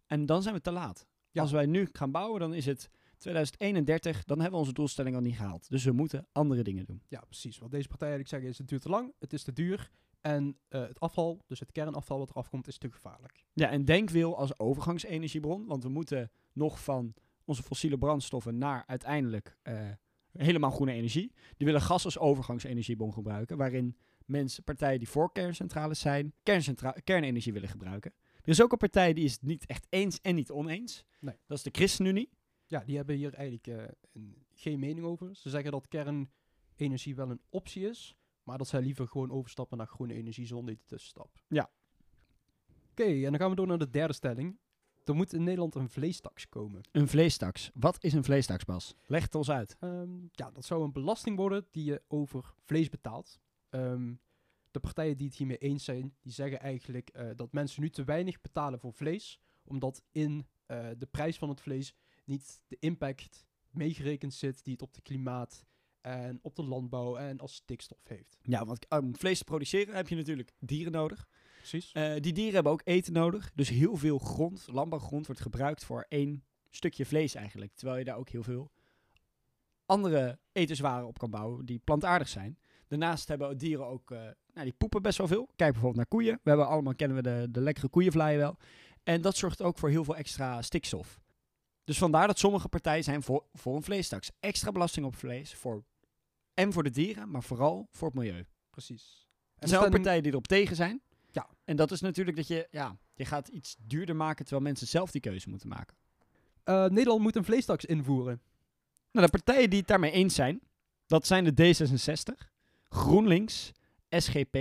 En 0.07 0.25
dan 0.25 0.41
zijn 0.41 0.55
we 0.55 0.61
te 0.61 0.71
laat. 0.71 1.07
Ja. 1.31 1.41
Als 1.41 1.51
wij 1.51 1.65
nu 1.65 1.89
gaan 1.91 2.11
bouwen, 2.11 2.39
dan 2.39 2.53
is 2.53 2.65
het 2.65 2.89
2031, 3.17 4.23
dan 4.23 4.39
hebben 4.39 4.59
we 4.59 4.65
onze 4.65 4.73
doelstelling 4.73 5.15
al 5.15 5.21
niet 5.21 5.35
gehaald. 5.35 5.69
Dus 5.69 5.83
we 5.83 5.91
moeten 5.91 6.27
andere 6.31 6.63
dingen 6.63 6.85
doen. 6.85 7.01
Ja, 7.07 7.19
precies. 7.19 7.57
Wat 7.57 7.71
deze 7.71 7.87
partij 7.87 8.07
eigenlijk 8.07 8.29
zeggen 8.29 8.49
is 8.49 8.57
het 8.57 8.67
duurt 8.67 8.81
te 8.81 8.89
lang, 8.89 9.13
het 9.19 9.33
is 9.33 9.43
te 9.43 9.53
duur. 9.53 9.91
En 10.21 10.57
eh, 10.67 10.81
het 10.81 10.99
afval, 10.99 11.41
dus 11.47 11.59
het 11.59 11.71
kernafval 11.71 12.17
wat 12.17 12.29
eraf 12.29 12.49
komt, 12.49 12.67
is 12.67 12.77
te 12.77 12.91
gevaarlijk. 12.91 13.45
Ja, 13.53 13.69
en 13.69 13.85
Denk 13.85 14.09
wil 14.09 14.37
als 14.37 14.59
overgangsenergiebron, 14.59 15.65
want 15.65 15.83
we 15.83 15.89
moeten 15.89 16.31
nog 16.53 16.83
van 16.83 17.13
onze 17.45 17.63
fossiele 17.63 17.97
brandstoffen 17.97 18.57
naar 18.57 18.83
uiteindelijk 18.87 19.57
eh, 19.61 19.89
helemaal 20.31 20.71
groene 20.71 20.91
energie. 20.91 21.33
Die 21.57 21.65
willen 21.67 21.81
gas 21.81 22.05
als 22.05 22.17
overgangsenergiebron 22.19 23.13
gebruiken, 23.13 23.57
waarin 23.57 23.97
mensen, 24.25 24.63
partijen 24.63 24.99
die 24.99 25.09
voor 25.09 25.31
kerncentrales 25.31 25.99
zijn, 25.99 26.33
kerncentra- 26.43 26.95
kernenergie 27.03 27.53
willen 27.53 27.69
gebruiken. 27.69 28.13
Er 28.41 28.49
is 28.49 28.61
ook 28.61 28.71
een 28.71 28.77
partij 28.77 29.13
die 29.13 29.23
is 29.23 29.31
het 29.33 29.41
niet 29.41 29.65
echt 29.65 29.87
eens 29.89 30.21
en 30.21 30.35
niet 30.35 30.51
oneens. 30.51 31.05
Nee. 31.19 31.35
Dat 31.47 31.57
is 31.57 31.63
de 31.63 31.69
ChristenUnie. 31.71 32.29
Ja, 32.65 32.83
die 32.85 32.95
hebben 32.95 33.15
hier 33.15 33.33
eigenlijk 33.33 33.67
eh, 33.67 33.83
een- 34.13 34.45
geen 34.53 34.79
mening 34.79 35.05
over. 35.05 35.35
Ze 35.35 35.49
zeggen 35.49 35.71
dat 35.71 35.87
kernenergie 35.87 37.15
wel 37.15 37.29
een 37.29 37.41
optie 37.49 37.89
is, 37.89 38.15
maar 38.43 38.57
dat 38.57 38.67
zij 38.67 38.81
liever 38.81 39.07
gewoon 39.07 39.31
overstappen 39.31 39.77
naar 39.77 39.87
groene 39.87 40.13
energie 40.13 40.45
zonder 40.45 40.73
die 40.75 40.83
tussenstap. 40.85 41.29
Ja. 41.47 41.69
Oké, 42.91 43.03
en 43.03 43.21
dan 43.21 43.37
gaan 43.37 43.49
we 43.49 43.55
door 43.55 43.67
naar 43.67 43.77
de 43.77 43.89
derde 43.89 44.13
stelling. 44.13 44.57
Er 45.03 45.15
moet 45.15 45.33
in 45.33 45.43
Nederland 45.43 45.75
een 45.75 45.89
vleestaks 45.89 46.49
komen. 46.49 46.81
Een 46.91 47.07
vleestaks. 47.07 47.71
Wat 47.73 48.03
is 48.03 48.13
een 48.13 48.23
vleestaks, 48.23 48.65
Bas? 48.65 48.95
Leg 49.05 49.23
het 49.23 49.35
ons 49.35 49.49
uit. 49.49 49.75
Ehm, 49.79 50.09
ja, 50.31 50.51
dat 50.51 50.65
zou 50.65 50.83
een 50.83 50.91
belasting 50.91 51.37
worden 51.37 51.67
die 51.71 51.83
je 51.83 52.01
over 52.07 52.53
vlees 52.65 52.89
betaalt. 52.89 53.39
Ehm, 53.69 54.13
de 54.71 54.79
partijen 54.79 55.17
die 55.17 55.27
het 55.27 55.35
hiermee 55.35 55.57
eens 55.57 55.83
zijn, 55.83 56.15
die 56.21 56.31
zeggen 56.31 56.59
eigenlijk 56.59 57.09
eh, 57.09 57.29
dat 57.35 57.51
mensen 57.51 57.81
nu 57.81 57.89
te 57.89 58.03
weinig 58.03 58.41
betalen 58.41 58.79
voor 58.79 58.93
vlees, 58.93 59.39
omdat 59.63 60.03
in 60.11 60.47
eh, 60.65 60.89
de 60.97 61.05
prijs 61.05 61.37
van 61.37 61.49
het 61.49 61.61
vlees 61.61 61.93
niet 62.25 62.61
de 62.67 62.77
impact 62.79 63.45
meegerekend 63.69 64.33
zit 64.33 64.63
die 64.63 64.73
het 64.73 64.81
op 64.81 64.93
het 64.93 65.03
klimaat 65.03 65.65
en 66.01 66.39
op 66.41 66.55
de 66.55 66.63
landbouw 66.63 67.15
en 67.15 67.39
als 67.39 67.53
stikstof 67.53 68.07
heeft. 68.07 68.37
Ja, 68.41 68.65
want 68.65 68.89
om 68.89 69.15
vlees 69.15 69.37
te 69.37 69.43
produceren 69.43 69.95
heb 69.95 70.07
je 70.07 70.15
natuurlijk 70.15 70.53
dieren 70.59 70.91
nodig. 70.91 71.27
Precies. 71.61 71.91
Eh, 71.91 72.13
die 72.19 72.33
dieren 72.33 72.53
hebben 72.53 72.71
ook 72.71 72.81
eten 72.83 73.13
nodig. 73.13 73.51
Dus 73.55 73.69
heel 73.69 73.95
veel 73.95 74.17
grond, 74.17 74.67
landbouwgrond, 74.71 75.25
wordt 75.25 75.41
gebruikt 75.41 75.85
voor 75.85 76.05
één 76.09 76.43
stukje 76.69 77.05
vlees 77.05 77.35
eigenlijk. 77.35 77.71
Terwijl 77.75 77.99
je 77.99 78.05
daar 78.05 78.17
ook 78.17 78.29
heel 78.29 78.43
veel 78.43 78.71
andere 79.85 80.39
etenswaren 80.51 81.07
op 81.07 81.17
kan 81.17 81.29
bouwen 81.29 81.65
die 81.65 81.79
plantaardig 81.79 82.27
zijn. 82.27 82.59
Daarnaast 82.87 83.27
hebben 83.27 83.57
dieren 83.57 83.85
ook 83.85 84.11
eh, 84.11 84.19
nou, 84.53 84.63
die 84.63 84.73
poepen 84.73 85.01
best 85.01 85.17
wel 85.17 85.27
veel. 85.27 85.45
Kijk 85.45 85.71
bijvoorbeeld 85.71 85.95
naar 85.95 86.05
koeien. 86.05 86.39
We 86.43 86.49
hebben 86.49 86.67
allemaal, 86.67 86.95
kennen 86.95 87.17
we 87.17 87.23
de, 87.23 87.47
de 87.51 87.61
lekkere 87.61 87.87
koeienvlaaien 87.89 88.39
wel. 88.39 88.57
En 89.03 89.21
dat 89.21 89.37
zorgt 89.37 89.61
ook 89.61 89.77
voor 89.77 89.89
heel 89.89 90.03
veel 90.03 90.15
extra 90.15 90.61
stikstof. 90.61 91.19
Dus 91.83 91.97
vandaar 91.97 92.27
dat 92.27 92.39
sommige 92.39 92.69
partijen 92.69 93.03
zijn 93.03 93.23
voor, 93.23 93.45
voor 93.53 93.75
een 93.75 93.83
vleestaks. 93.83 94.31
Extra 94.39 94.71
belasting 94.71 95.05
op 95.05 95.15
vlees. 95.15 95.53
Voor, 95.53 95.83
en 96.53 96.73
voor 96.73 96.83
de 96.83 96.89
dieren, 96.89 97.31
maar 97.31 97.43
vooral 97.43 97.87
voor 97.91 98.07
het 98.07 98.17
milieu. 98.17 98.45
Precies. 98.69 99.29
Er 99.55 99.67
zijn 99.67 99.81
ook 99.81 99.89
partijen 99.89 100.23
die 100.23 100.31
erop 100.31 100.47
tegen 100.47 100.75
zijn. 100.75 101.01
Ja. 101.31 101.49
En 101.65 101.75
dat 101.75 101.91
is 101.91 102.01
natuurlijk 102.01 102.37
dat 102.37 102.47
je, 102.47 102.67
ja, 102.71 102.97
je 103.13 103.25
gaat 103.25 103.47
iets 103.47 103.75
duurder 103.79 104.15
maken 104.15 104.45
terwijl 104.45 104.65
mensen 104.65 104.87
zelf 104.87 105.11
die 105.11 105.21
keuze 105.21 105.49
moeten 105.49 105.69
maken. 105.69 105.97
Uh, 106.65 106.85
Nederland 106.85 107.21
moet 107.21 107.35
een 107.35 107.43
vleestaks 107.43 107.85
invoeren. 107.85 108.41
Nou, 109.11 109.25
de 109.25 109.31
partijen 109.31 109.69
die 109.69 109.79
het 109.79 109.87
daarmee 109.87 110.11
eens 110.11 110.35
zijn, 110.35 110.61
dat 111.05 111.27
zijn 111.27 111.43
de 111.43 111.75
D66, 111.75 112.47
GroenLinks, 112.89 113.71
SGP, 114.09 114.57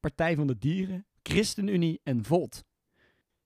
Partij 0.00 0.34
van 0.34 0.46
de 0.46 0.58
Dieren, 0.58 1.06
ChristenUnie 1.22 2.00
en 2.02 2.24
Volt. 2.24 2.64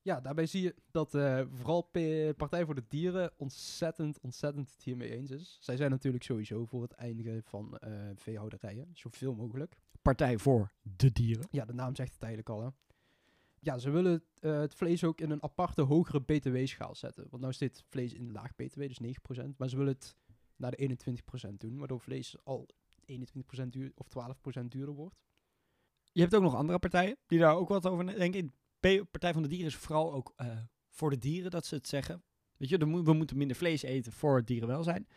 Ja, 0.03 0.21
daarbij 0.21 0.47
zie 0.47 0.63
je 0.63 0.75
dat 0.91 1.15
uh, 1.15 1.41
vooral 1.53 1.83
P 1.83 1.99
Partij 2.37 2.65
voor 2.65 2.75
de 2.75 2.85
Dieren 2.89 3.33
ontzettend, 3.37 4.21
ontzettend 4.21 4.71
het 4.71 4.83
hiermee 4.83 5.11
eens 5.11 5.31
is. 5.31 5.59
Zij 5.61 5.77
zijn 5.77 5.91
natuurlijk 5.91 6.25
sowieso 6.25 6.65
voor 6.65 6.83
het 6.83 6.93
eindigen 6.93 7.43
van 7.45 7.79
uh, 7.85 7.91
veehouderijen, 8.15 8.91
zoveel 8.93 9.35
mogelijk. 9.35 9.77
Partij 10.07 10.39
voor 10.39 10.73
de 10.83 11.13
Dieren. 11.13 11.49
Ja, 11.51 11.65
de 11.65 11.73
naam 11.73 11.97
zegt 11.97 12.13
het 12.13 12.23
eigenlijk 12.23 12.51
al. 12.51 12.63
Hè. 12.63 12.69
Ja, 13.61 13.79
ze 13.79 13.91
willen 13.91 14.25
uh, 14.41 14.59
het 14.59 14.75
vlees 14.75 15.05
ook 15.05 15.21
in 15.21 15.31
een 15.31 15.43
aparte, 15.43 15.83
hogere 15.83 16.21
btw-schaal 16.21 16.95
zetten. 16.95 17.27
Want 17.31 17.43
nu 17.43 17.53
zit 17.53 17.85
vlees 17.89 18.13
in 18.13 18.33
laag 18.33 18.55
btw, 18.55 18.81
dus 18.81 19.01
9%. 19.43 19.57
Maar 19.57 19.69
ze 19.69 19.77
willen 19.77 19.93
het 19.93 20.17
naar 20.57 20.71
de 20.71 20.97
21% 21.51 21.55
doen, 21.57 21.79
waardoor 21.79 22.01
vlees 22.01 22.37
al 22.45 22.69
21% 23.63 23.67
duur 23.69 23.93
of 23.95 24.07
12% 24.61 24.65
duurder 24.69 24.95
wordt. 24.95 25.17
Je 26.13 26.21
hebt 26.21 26.35
ook 26.35 26.43
nog 26.43 26.55
andere 26.55 26.79
partijen 26.79 27.17
die 27.27 27.39
daar 27.39 27.57
ook 27.57 27.69
wat 27.69 27.87
over 27.87 28.07
denken. 28.07 28.55
Partij 29.11 29.33
van 29.33 29.43
de 29.43 29.49
Dieren 29.49 29.67
is 29.67 29.77
vooral 29.77 30.13
ook 30.13 30.35
uh, 30.37 30.59
voor 30.89 31.11
de 31.11 31.19
dieren 31.19 31.51
dat 31.51 31.67
ze 31.67 31.75
het 31.75 31.89
zeggen. 31.89 32.23
Weet 32.57 32.69
je, 32.69 32.79
we 32.79 33.13
moeten 33.13 33.37
minder 33.37 33.57
vlees 33.57 33.83
eten 33.83 34.13
voor 34.13 34.37
het 34.37 34.47
dierenwelzijn. 34.47 35.09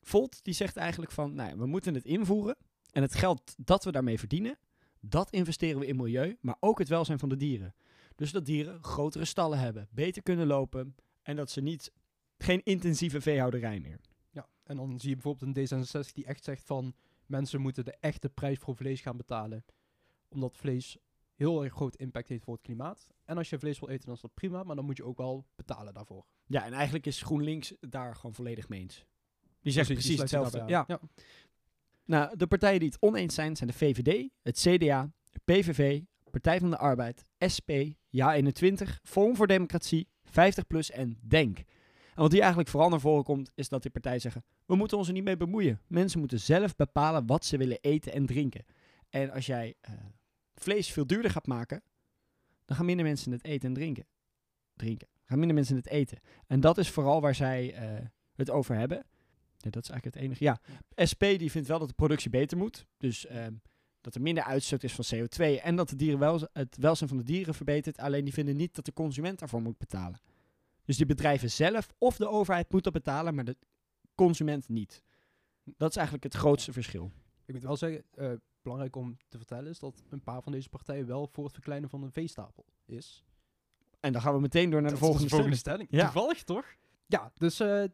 Volt 0.00 0.44
die 0.44 0.54
zegt 0.54 0.76
eigenlijk 0.76 1.12
van, 1.12 1.34
nou, 1.34 1.58
we 1.58 1.66
moeten 1.66 1.94
het 1.94 2.04
invoeren. 2.04 2.56
En 2.94 3.02
het 3.02 3.14
geld 3.14 3.54
dat 3.58 3.84
we 3.84 3.92
daarmee 3.92 4.18
verdienen, 4.18 4.58
dat 5.00 5.30
investeren 5.30 5.80
we 5.80 5.86
in 5.86 5.96
milieu, 5.96 6.36
maar 6.40 6.56
ook 6.60 6.78
het 6.78 6.88
welzijn 6.88 7.18
van 7.18 7.28
de 7.28 7.36
dieren. 7.36 7.74
Dus 8.14 8.32
dat 8.32 8.46
dieren 8.46 8.82
grotere 8.82 9.24
stallen 9.24 9.58
hebben, 9.58 9.88
beter 9.90 10.22
kunnen 10.22 10.46
lopen 10.46 10.94
en 11.22 11.36
dat 11.36 11.50
ze 11.50 11.60
niet, 11.60 11.92
geen 12.38 12.62
intensieve 12.62 13.20
veehouderij 13.20 13.80
meer. 13.80 14.00
Ja, 14.30 14.48
en 14.64 14.76
dan 14.76 15.00
zie 15.00 15.08
je 15.08 15.14
bijvoorbeeld 15.14 15.56
een 15.56 15.82
D66 15.84 16.12
die 16.12 16.24
echt 16.24 16.44
zegt 16.44 16.64
van, 16.64 16.94
mensen 17.26 17.60
moeten 17.60 17.84
de 17.84 17.96
echte 18.00 18.28
prijs 18.28 18.58
voor 18.58 18.76
vlees 18.76 19.00
gaan 19.00 19.16
betalen. 19.16 19.64
Omdat 20.28 20.56
vlees 20.56 20.96
heel 21.34 21.64
erg 21.64 21.72
groot 21.72 21.96
impact 21.96 22.28
heeft 22.28 22.44
voor 22.44 22.54
het 22.54 22.62
klimaat. 22.62 23.08
En 23.24 23.36
als 23.36 23.50
je 23.50 23.58
vlees 23.58 23.78
wil 23.78 23.88
eten, 23.88 24.06
dan 24.06 24.14
is 24.14 24.20
dat 24.20 24.34
prima, 24.34 24.62
maar 24.62 24.76
dan 24.76 24.84
moet 24.84 24.96
je 24.96 25.04
ook 25.04 25.18
wel 25.18 25.46
betalen 25.56 25.94
daarvoor. 25.94 26.26
Ja, 26.46 26.64
en 26.64 26.72
eigenlijk 26.72 27.06
is 27.06 27.22
GroenLinks 27.22 27.74
daar 27.80 28.14
gewoon 28.14 28.34
volledig 28.34 28.68
mee 28.68 28.80
eens. 28.80 29.04
Die 29.60 29.72
zegt 29.72 29.86
precies, 29.86 30.16
precies 30.16 30.20
hetzelfde. 30.20 30.64
Ja. 30.66 30.84
ja. 30.86 31.00
Nou, 32.04 32.36
de 32.36 32.46
partijen 32.46 32.80
die 32.80 32.88
het 32.88 33.02
oneens 33.02 33.34
zijn, 33.34 33.56
zijn 33.56 33.70
de 33.70 33.76
VVD, 33.76 34.28
het 34.42 34.58
CDA, 34.58 35.12
PVV, 35.44 36.00
Partij 36.30 36.60
van 36.60 36.70
de 36.70 36.78
Arbeid, 36.78 37.24
SP, 37.54 37.70
Ja21, 38.16 38.88
Forum 39.02 39.36
voor 39.36 39.46
Democratie, 39.46 40.08
50PLUS 40.28 40.94
en 40.94 41.18
DENK. 41.22 41.58
En 41.58 42.22
wat 42.22 42.30
hier 42.30 42.40
eigenlijk 42.40 42.70
vooral 42.70 42.88
naar 42.88 43.00
voren 43.00 43.24
komt, 43.24 43.50
is 43.54 43.68
dat 43.68 43.82
die 43.82 43.90
partijen 43.90 44.20
zeggen: 44.20 44.44
we 44.66 44.76
moeten 44.76 44.98
ons 44.98 45.06
er 45.06 45.12
niet 45.12 45.24
mee 45.24 45.36
bemoeien. 45.36 45.80
Mensen 45.86 46.18
moeten 46.18 46.40
zelf 46.40 46.76
bepalen 46.76 47.26
wat 47.26 47.44
ze 47.44 47.56
willen 47.56 47.78
eten 47.80 48.12
en 48.12 48.26
drinken. 48.26 48.64
En 49.08 49.30
als 49.30 49.46
jij 49.46 49.74
uh, 49.88 49.94
vlees 50.54 50.90
veel 50.90 51.06
duurder 51.06 51.30
gaat 51.30 51.46
maken, 51.46 51.82
dan 52.64 52.76
gaan 52.76 52.86
minder 52.86 53.04
mensen 53.04 53.32
het 53.32 53.44
eten 53.44 53.68
en 53.68 53.74
drinken. 53.74 54.06
Drinken. 54.76 55.08
Gaan 55.24 55.38
minder 55.38 55.56
mensen 55.56 55.76
het 55.76 55.88
eten. 55.88 56.18
En 56.46 56.60
dat 56.60 56.78
is 56.78 56.90
vooral 56.90 57.20
waar 57.20 57.34
zij 57.34 57.82
uh, 57.82 58.06
het 58.34 58.50
over 58.50 58.76
hebben. 58.76 59.06
Ja, 59.64 59.70
dat 59.70 59.82
is 59.82 59.90
eigenlijk 59.90 60.16
het 60.16 60.24
enige. 60.24 60.44
Ja, 60.44 60.60
SP 61.10 61.22
die 61.22 61.50
vindt 61.50 61.68
wel 61.68 61.78
dat 61.78 61.88
de 61.88 61.94
productie 61.94 62.30
beter 62.30 62.58
moet. 62.58 62.86
Dus 62.96 63.30
um, 63.30 63.62
dat 64.00 64.14
er 64.14 64.20
minder 64.20 64.44
uitstoot 64.44 64.82
is 64.82 64.92
van 64.92 65.04
CO2 65.14 65.62
en 65.62 65.76
dat 65.76 65.88
de 65.88 65.96
dierenwelzijn, 65.96 66.50
het 66.52 66.76
welzijn 66.76 67.08
van 67.08 67.18
de 67.18 67.24
dieren 67.24 67.54
verbetert. 67.54 67.98
Alleen 67.98 68.24
die 68.24 68.32
vinden 68.32 68.56
niet 68.56 68.74
dat 68.74 68.84
de 68.84 68.92
consument 68.92 69.38
daarvoor 69.38 69.62
moet 69.62 69.78
betalen. 69.78 70.20
Dus 70.84 70.96
die 70.96 71.06
bedrijven 71.06 71.50
zelf 71.50 71.88
of 71.98 72.16
de 72.16 72.28
overheid 72.28 72.72
moet 72.72 72.84
dat 72.84 72.92
betalen, 72.92 73.34
maar 73.34 73.44
de 73.44 73.56
consument 74.14 74.68
niet. 74.68 75.02
Dat 75.76 75.90
is 75.90 75.96
eigenlijk 75.96 76.24
het 76.24 76.34
grootste 76.34 76.72
verschil. 76.72 77.12
Ik 77.44 77.54
moet 77.54 77.62
wel 77.62 77.76
zeggen, 77.76 78.04
uh, 78.14 78.32
belangrijk 78.62 78.96
om 78.96 79.16
te 79.28 79.36
vertellen 79.36 79.70
is 79.70 79.78
dat 79.78 80.02
een 80.10 80.22
paar 80.22 80.42
van 80.42 80.52
deze 80.52 80.68
partijen 80.68 81.06
wel 81.06 81.28
voor 81.32 81.44
het 81.44 81.52
verkleinen 81.52 81.88
van 81.88 82.02
een 82.02 82.12
veestapel 82.12 82.64
is. 82.84 83.24
En 84.00 84.12
dan 84.12 84.22
gaan 84.22 84.34
we 84.34 84.40
meteen 84.40 84.70
door 84.70 84.82
naar 84.82 84.90
de 84.90 84.96
volgende, 84.96 85.24
de 85.24 85.30
volgende 85.30 85.56
stelling. 85.56 85.88
Ja. 85.90 86.04
Toevallig 86.04 86.42
toch? 86.42 86.66
Ja, 87.06 87.32
dus 87.34 87.60
uh, 87.60 87.84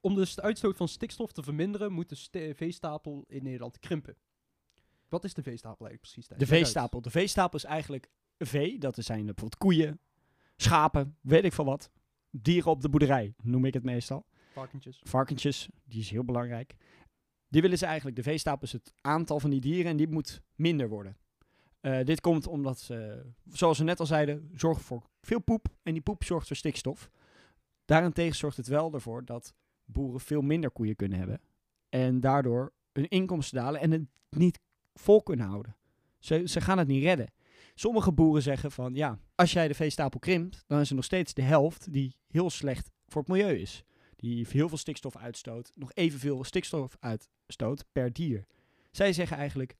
om 0.00 0.14
dus 0.14 0.34
de 0.34 0.42
uitstoot 0.42 0.76
van 0.76 0.88
stikstof 0.88 1.32
te 1.32 1.42
verminderen, 1.42 1.92
moet 1.92 2.32
de 2.32 2.54
veestapel 2.54 3.24
in 3.28 3.42
Nederland 3.42 3.78
krimpen. 3.78 4.16
Wat 5.08 5.24
is 5.24 5.34
de 5.34 5.42
veestapel 5.42 5.86
eigenlijk 5.86 6.00
precies? 6.00 6.38
De 6.38 6.56
veestapel. 6.56 7.00
De 7.00 7.10
veestapel 7.10 7.58
is 7.58 7.64
eigenlijk 7.64 8.10
vee. 8.38 8.78
Dat 8.78 8.96
zijn 8.98 9.24
bijvoorbeeld 9.24 9.56
koeien, 9.56 10.00
schapen, 10.56 11.16
weet 11.20 11.44
ik 11.44 11.52
veel 11.52 11.64
wat. 11.64 11.90
Dieren 12.30 12.70
op 12.70 12.80
de 12.80 12.88
boerderij, 12.88 13.34
noem 13.42 13.64
ik 13.64 13.74
het 13.74 13.84
meestal. 13.84 14.26
Varkentjes. 14.52 15.00
Varkentjes, 15.02 15.68
die 15.84 16.00
is 16.00 16.10
heel 16.10 16.24
belangrijk. 16.24 16.74
Die 17.48 17.62
willen 17.62 17.78
ze 17.78 17.86
eigenlijk, 17.86 18.16
de 18.16 18.22
veestapel 18.22 18.66
is 18.66 18.72
het 18.72 18.92
aantal 19.00 19.40
van 19.40 19.50
die 19.50 19.60
dieren 19.60 19.90
en 19.90 19.96
die 19.96 20.08
moet 20.08 20.42
minder 20.54 20.88
worden. 20.88 21.16
Uh, 21.80 22.04
dit 22.04 22.20
komt 22.20 22.46
omdat 22.46 22.80
ze, 22.80 23.26
zoals 23.52 23.78
we 23.78 23.84
net 23.84 24.00
al 24.00 24.06
zeiden, 24.06 24.50
zorgen 24.54 24.82
voor 24.82 25.10
veel 25.20 25.40
poep 25.40 25.66
en 25.82 25.92
die 25.92 26.02
poep 26.02 26.24
zorgt 26.24 26.46
voor 26.46 26.56
stikstof. 26.56 27.10
Daarentegen 27.84 28.36
zorgt 28.36 28.56
het 28.56 28.66
wel 28.66 28.92
ervoor 28.94 29.24
dat 29.24 29.54
boeren 29.92 30.20
veel 30.20 30.40
minder 30.40 30.70
koeien 30.70 30.96
kunnen 30.96 31.18
hebben. 31.18 31.40
En 31.88 32.20
daardoor 32.20 32.72
hun 32.92 33.08
inkomsten 33.08 33.58
dalen 33.58 33.80
en 33.80 33.90
het 33.90 34.02
niet 34.30 34.60
vol 34.94 35.22
kunnen 35.22 35.46
houden. 35.46 35.76
Ze, 36.18 36.42
ze 36.44 36.60
gaan 36.60 36.78
het 36.78 36.88
niet 36.88 37.02
redden. 37.02 37.32
Sommige 37.74 38.12
boeren 38.12 38.42
zeggen 38.42 38.70
van 38.70 38.94
ja, 38.94 39.18
als 39.34 39.52
jij 39.52 39.68
de 39.68 39.74
veestapel 39.74 40.20
krimpt, 40.20 40.64
dan 40.66 40.80
is 40.80 40.88
er 40.88 40.94
nog 40.94 41.04
steeds 41.04 41.34
de 41.34 41.42
helft 41.42 41.92
die 41.92 42.16
heel 42.26 42.50
slecht 42.50 42.90
voor 43.06 43.20
het 43.20 43.30
milieu 43.30 43.54
is. 43.56 43.84
Die 44.16 44.46
heel 44.50 44.68
veel 44.68 44.78
stikstof 44.78 45.16
uitstoot, 45.16 45.72
nog 45.74 45.92
evenveel 45.92 46.44
stikstof 46.44 46.96
uitstoot 46.98 47.84
per 47.92 48.12
dier. 48.12 48.46
Zij 48.90 49.12
zeggen 49.12 49.36
eigenlijk, 49.36 49.76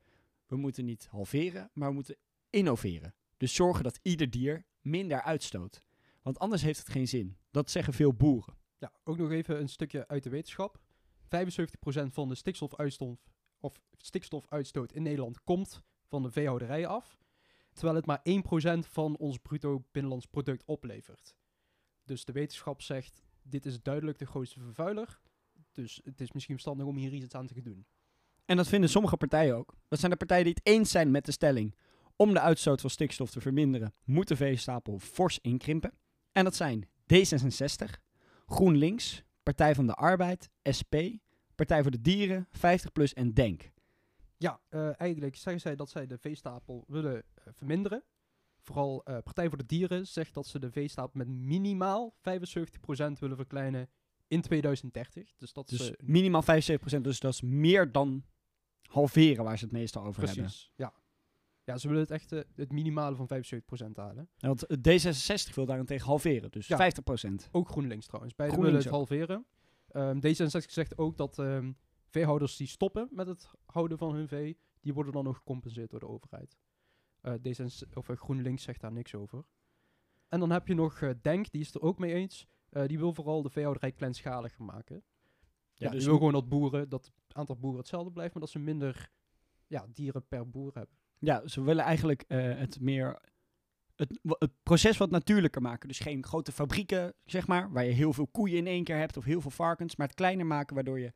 we 0.46 0.56
moeten 0.56 0.84
niet 0.84 1.06
halveren, 1.10 1.70
maar 1.72 1.88
we 1.88 1.94
moeten 1.94 2.16
innoveren. 2.50 3.14
Dus 3.36 3.54
zorgen 3.54 3.84
dat 3.84 3.98
ieder 4.02 4.30
dier 4.30 4.64
minder 4.80 5.22
uitstoot. 5.22 5.82
Want 6.22 6.38
anders 6.38 6.62
heeft 6.62 6.78
het 6.78 6.88
geen 6.88 7.08
zin. 7.08 7.36
Dat 7.50 7.70
zeggen 7.70 7.92
veel 7.92 8.14
boeren. 8.14 8.54
Ja, 8.80 8.92
ook 9.04 9.16
nog 9.16 9.30
even 9.30 9.60
een 9.60 9.68
stukje 9.68 10.08
uit 10.08 10.22
de 10.22 10.30
wetenschap. 10.30 10.80
75% 11.24 11.28
van 12.12 12.28
de 12.28 12.34
stikstofuitstoot, 12.34 13.18
of 13.58 13.80
stikstofuitstoot 13.96 14.92
in 14.92 15.02
Nederland 15.02 15.44
komt 15.44 15.82
van 16.06 16.22
de 16.22 16.30
veehouderij 16.30 16.86
af. 16.86 17.18
Terwijl 17.72 17.96
het 17.96 18.06
maar 18.06 18.22
1% 18.86 18.88
van 18.88 19.16
ons 19.16 19.38
bruto 19.38 19.84
binnenlands 19.90 20.26
product 20.26 20.64
oplevert. 20.64 21.34
Dus 22.04 22.24
de 22.24 22.32
wetenschap 22.32 22.82
zegt, 22.82 23.22
dit 23.42 23.66
is 23.66 23.82
duidelijk 23.82 24.18
de 24.18 24.26
grootste 24.26 24.60
vervuiler. 24.60 25.20
Dus 25.72 26.00
het 26.04 26.20
is 26.20 26.32
misschien 26.32 26.54
verstandig 26.54 26.86
om 26.86 26.96
hier 26.96 27.12
iets 27.12 27.34
aan 27.34 27.46
te 27.46 27.62
doen. 27.62 27.86
En 28.44 28.56
dat 28.56 28.68
vinden 28.68 28.90
sommige 28.90 29.16
partijen 29.16 29.56
ook. 29.56 29.74
Dat 29.88 29.98
zijn 29.98 30.10
de 30.10 30.16
partijen 30.16 30.44
die 30.44 30.54
het 30.54 30.66
eens 30.66 30.90
zijn 30.90 31.10
met 31.10 31.24
de 31.24 31.32
stelling. 31.32 31.76
Om 32.16 32.32
de 32.32 32.40
uitstoot 32.40 32.80
van 32.80 32.90
stikstof 32.90 33.30
te 33.30 33.40
verminderen, 33.40 33.94
moet 34.04 34.28
de 34.28 34.36
veestapel 34.36 34.98
fors 34.98 35.38
inkrimpen. 35.38 35.92
En 36.32 36.44
dat 36.44 36.54
zijn 36.54 36.88
D66, 37.14 38.00
GroenLinks, 38.50 39.24
Partij 39.42 39.74
van 39.74 39.86
de 39.86 39.94
Arbeid, 39.94 40.50
SP, 40.78 40.94
Partij 41.54 41.82
voor 41.82 41.90
de 41.90 42.00
Dieren, 42.00 42.48
50PLUS 42.56 43.12
en 43.14 43.34
DENK. 43.34 43.70
Ja, 44.36 44.60
uh, 44.70 45.00
eigenlijk 45.00 45.36
zeggen 45.36 45.62
zij 45.62 45.76
dat 45.76 45.90
zij 45.90 46.06
de 46.06 46.18
veestapel 46.18 46.84
willen 46.88 47.14
uh, 47.14 47.44
verminderen. 47.52 48.04
Vooral 48.60 49.02
uh, 49.04 49.18
Partij 49.24 49.48
voor 49.48 49.58
de 49.58 49.66
Dieren 49.66 50.06
zegt 50.06 50.34
dat 50.34 50.46
ze 50.46 50.58
de 50.58 50.70
veestapel 50.70 51.18
met 51.18 51.28
minimaal 51.28 52.14
75% 52.14 52.18
willen 53.18 53.36
verkleinen 53.36 53.88
in 54.26 54.40
2030. 54.40 55.32
Dus, 55.36 55.52
dat 55.52 55.68
dus 55.68 55.90
is, 55.90 55.96
minimaal 56.02 56.42
75%, 56.42 57.00
dus 57.00 57.20
dat 57.20 57.32
is 57.32 57.40
meer 57.40 57.92
dan 57.92 58.24
halveren 58.82 59.44
waar 59.44 59.58
ze 59.58 59.64
het 59.64 59.72
meestal 59.72 60.04
over 60.04 60.22
precies, 60.22 60.36
hebben. 60.36 60.52
Precies, 60.52 60.72
ja. 60.76 60.92
Ja, 61.64 61.78
ze 61.78 61.88
willen 61.88 62.02
het 62.02 62.10
echt 62.10 62.32
uh, 62.32 62.40
het 62.54 62.72
minimale 62.72 63.16
van 63.16 63.28
75% 63.28 63.92
halen. 63.94 64.28
Ja, 64.36 64.48
want 64.48 64.66
D66 64.66 65.54
wil 65.54 65.66
daarentegen 65.66 66.06
halveren, 66.06 66.50
dus 66.50 66.66
ja, 66.66 66.92
50%. 66.92 67.50
Ook 67.50 67.68
GroenLinks 67.68 68.06
trouwens. 68.06 68.34
Beide 68.34 68.54
GroenLinks 68.54 68.84
willen 68.84 69.00
het 69.00 69.08
halveren. 69.08 69.46
Um, 69.92 70.20
D66 70.26 70.70
zegt 70.70 70.98
ook 70.98 71.16
dat 71.16 71.38
um, 71.38 71.76
veehouders 72.06 72.56
die 72.56 72.66
stoppen 72.66 73.08
met 73.10 73.26
het 73.26 73.50
houden 73.64 73.98
van 73.98 74.14
hun 74.14 74.28
vee, 74.28 74.58
die 74.80 74.94
worden 74.94 75.12
dan 75.12 75.24
nog 75.24 75.36
gecompenseerd 75.36 75.90
door 75.90 76.00
de 76.00 76.08
overheid. 76.08 76.56
Uh, 77.22 77.34
D66, 77.34 77.92
of, 77.94 78.08
uh, 78.08 78.16
GroenLinks 78.16 78.62
zegt 78.62 78.80
daar 78.80 78.92
niks 78.92 79.14
over. 79.14 79.44
En 80.28 80.40
dan 80.40 80.50
heb 80.50 80.68
je 80.68 80.74
nog 80.74 81.14
Denk, 81.22 81.50
die 81.50 81.60
is 81.60 81.74
er 81.74 81.82
ook 81.82 81.98
mee 81.98 82.12
eens. 82.12 82.46
die 82.86 82.98
wil 82.98 83.14
vooral 83.14 83.42
de 83.42 83.50
veehouderij 83.50 83.92
kleinschaliger 83.92 84.64
maken. 84.64 85.02
Ja, 85.74 85.86
ja 85.86 85.90
dus 85.90 86.04
wil 86.04 86.16
gewoon 86.16 86.32
dat 86.32 86.48
boeren, 86.48 86.88
dat 86.88 87.04
het 87.04 87.36
aantal 87.36 87.56
boeren 87.56 87.78
hetzelfde 87.78 88.12
blijft, 88.12 88.32
maar 88.32 88.42
dat 88.42 88.52
ze 88.52 88.58
minder 88.58 89.10
ja, 89.66 89.86
dieren 89.92 90.26
per 90.28 90.50
boer 90.50 90.74
hebben. 90.74 90.99
Ja, 91.20 91.46
ze 91.46 91.62
willen 91.62 91.84
eigenlijk 91.84 92.24
eh, 92.28 92.38
het 92.58 92.80
meer. 92.80 93.18
Het, 93.96 94.18
het 94.22 94.50
proces 94.62 94.96
wat 94.96 95.10
natuurlijker 95.10 95.62
maken. 95.62 95.88
Dus 95.88 95.98
geen 95.98 96.24
grote 96.24 96.52
fabrieken, 96.52 97.14
zeg 97.24 97.46
maar, 97.46 97.72
waar 97.72 97.84
je 97.84 97.90
heel 97.90 98.12
veel 98.12 98.26
koeien 98.26 98.56
in 98.56 98.66
één 98.66 98.84
keer 98.84 98.96
hebt 98.96 99.16
of 99.16 99.24
heel 99.24 99.40
veel 99.40 99.50
varkens, 99.50 99.96
maar 99.96 100.06
het 100.06 100.16
kleiner 100.16 100.46
maken 100.46 100.74
waardoor 100.74 101.00
je 101.00 101.12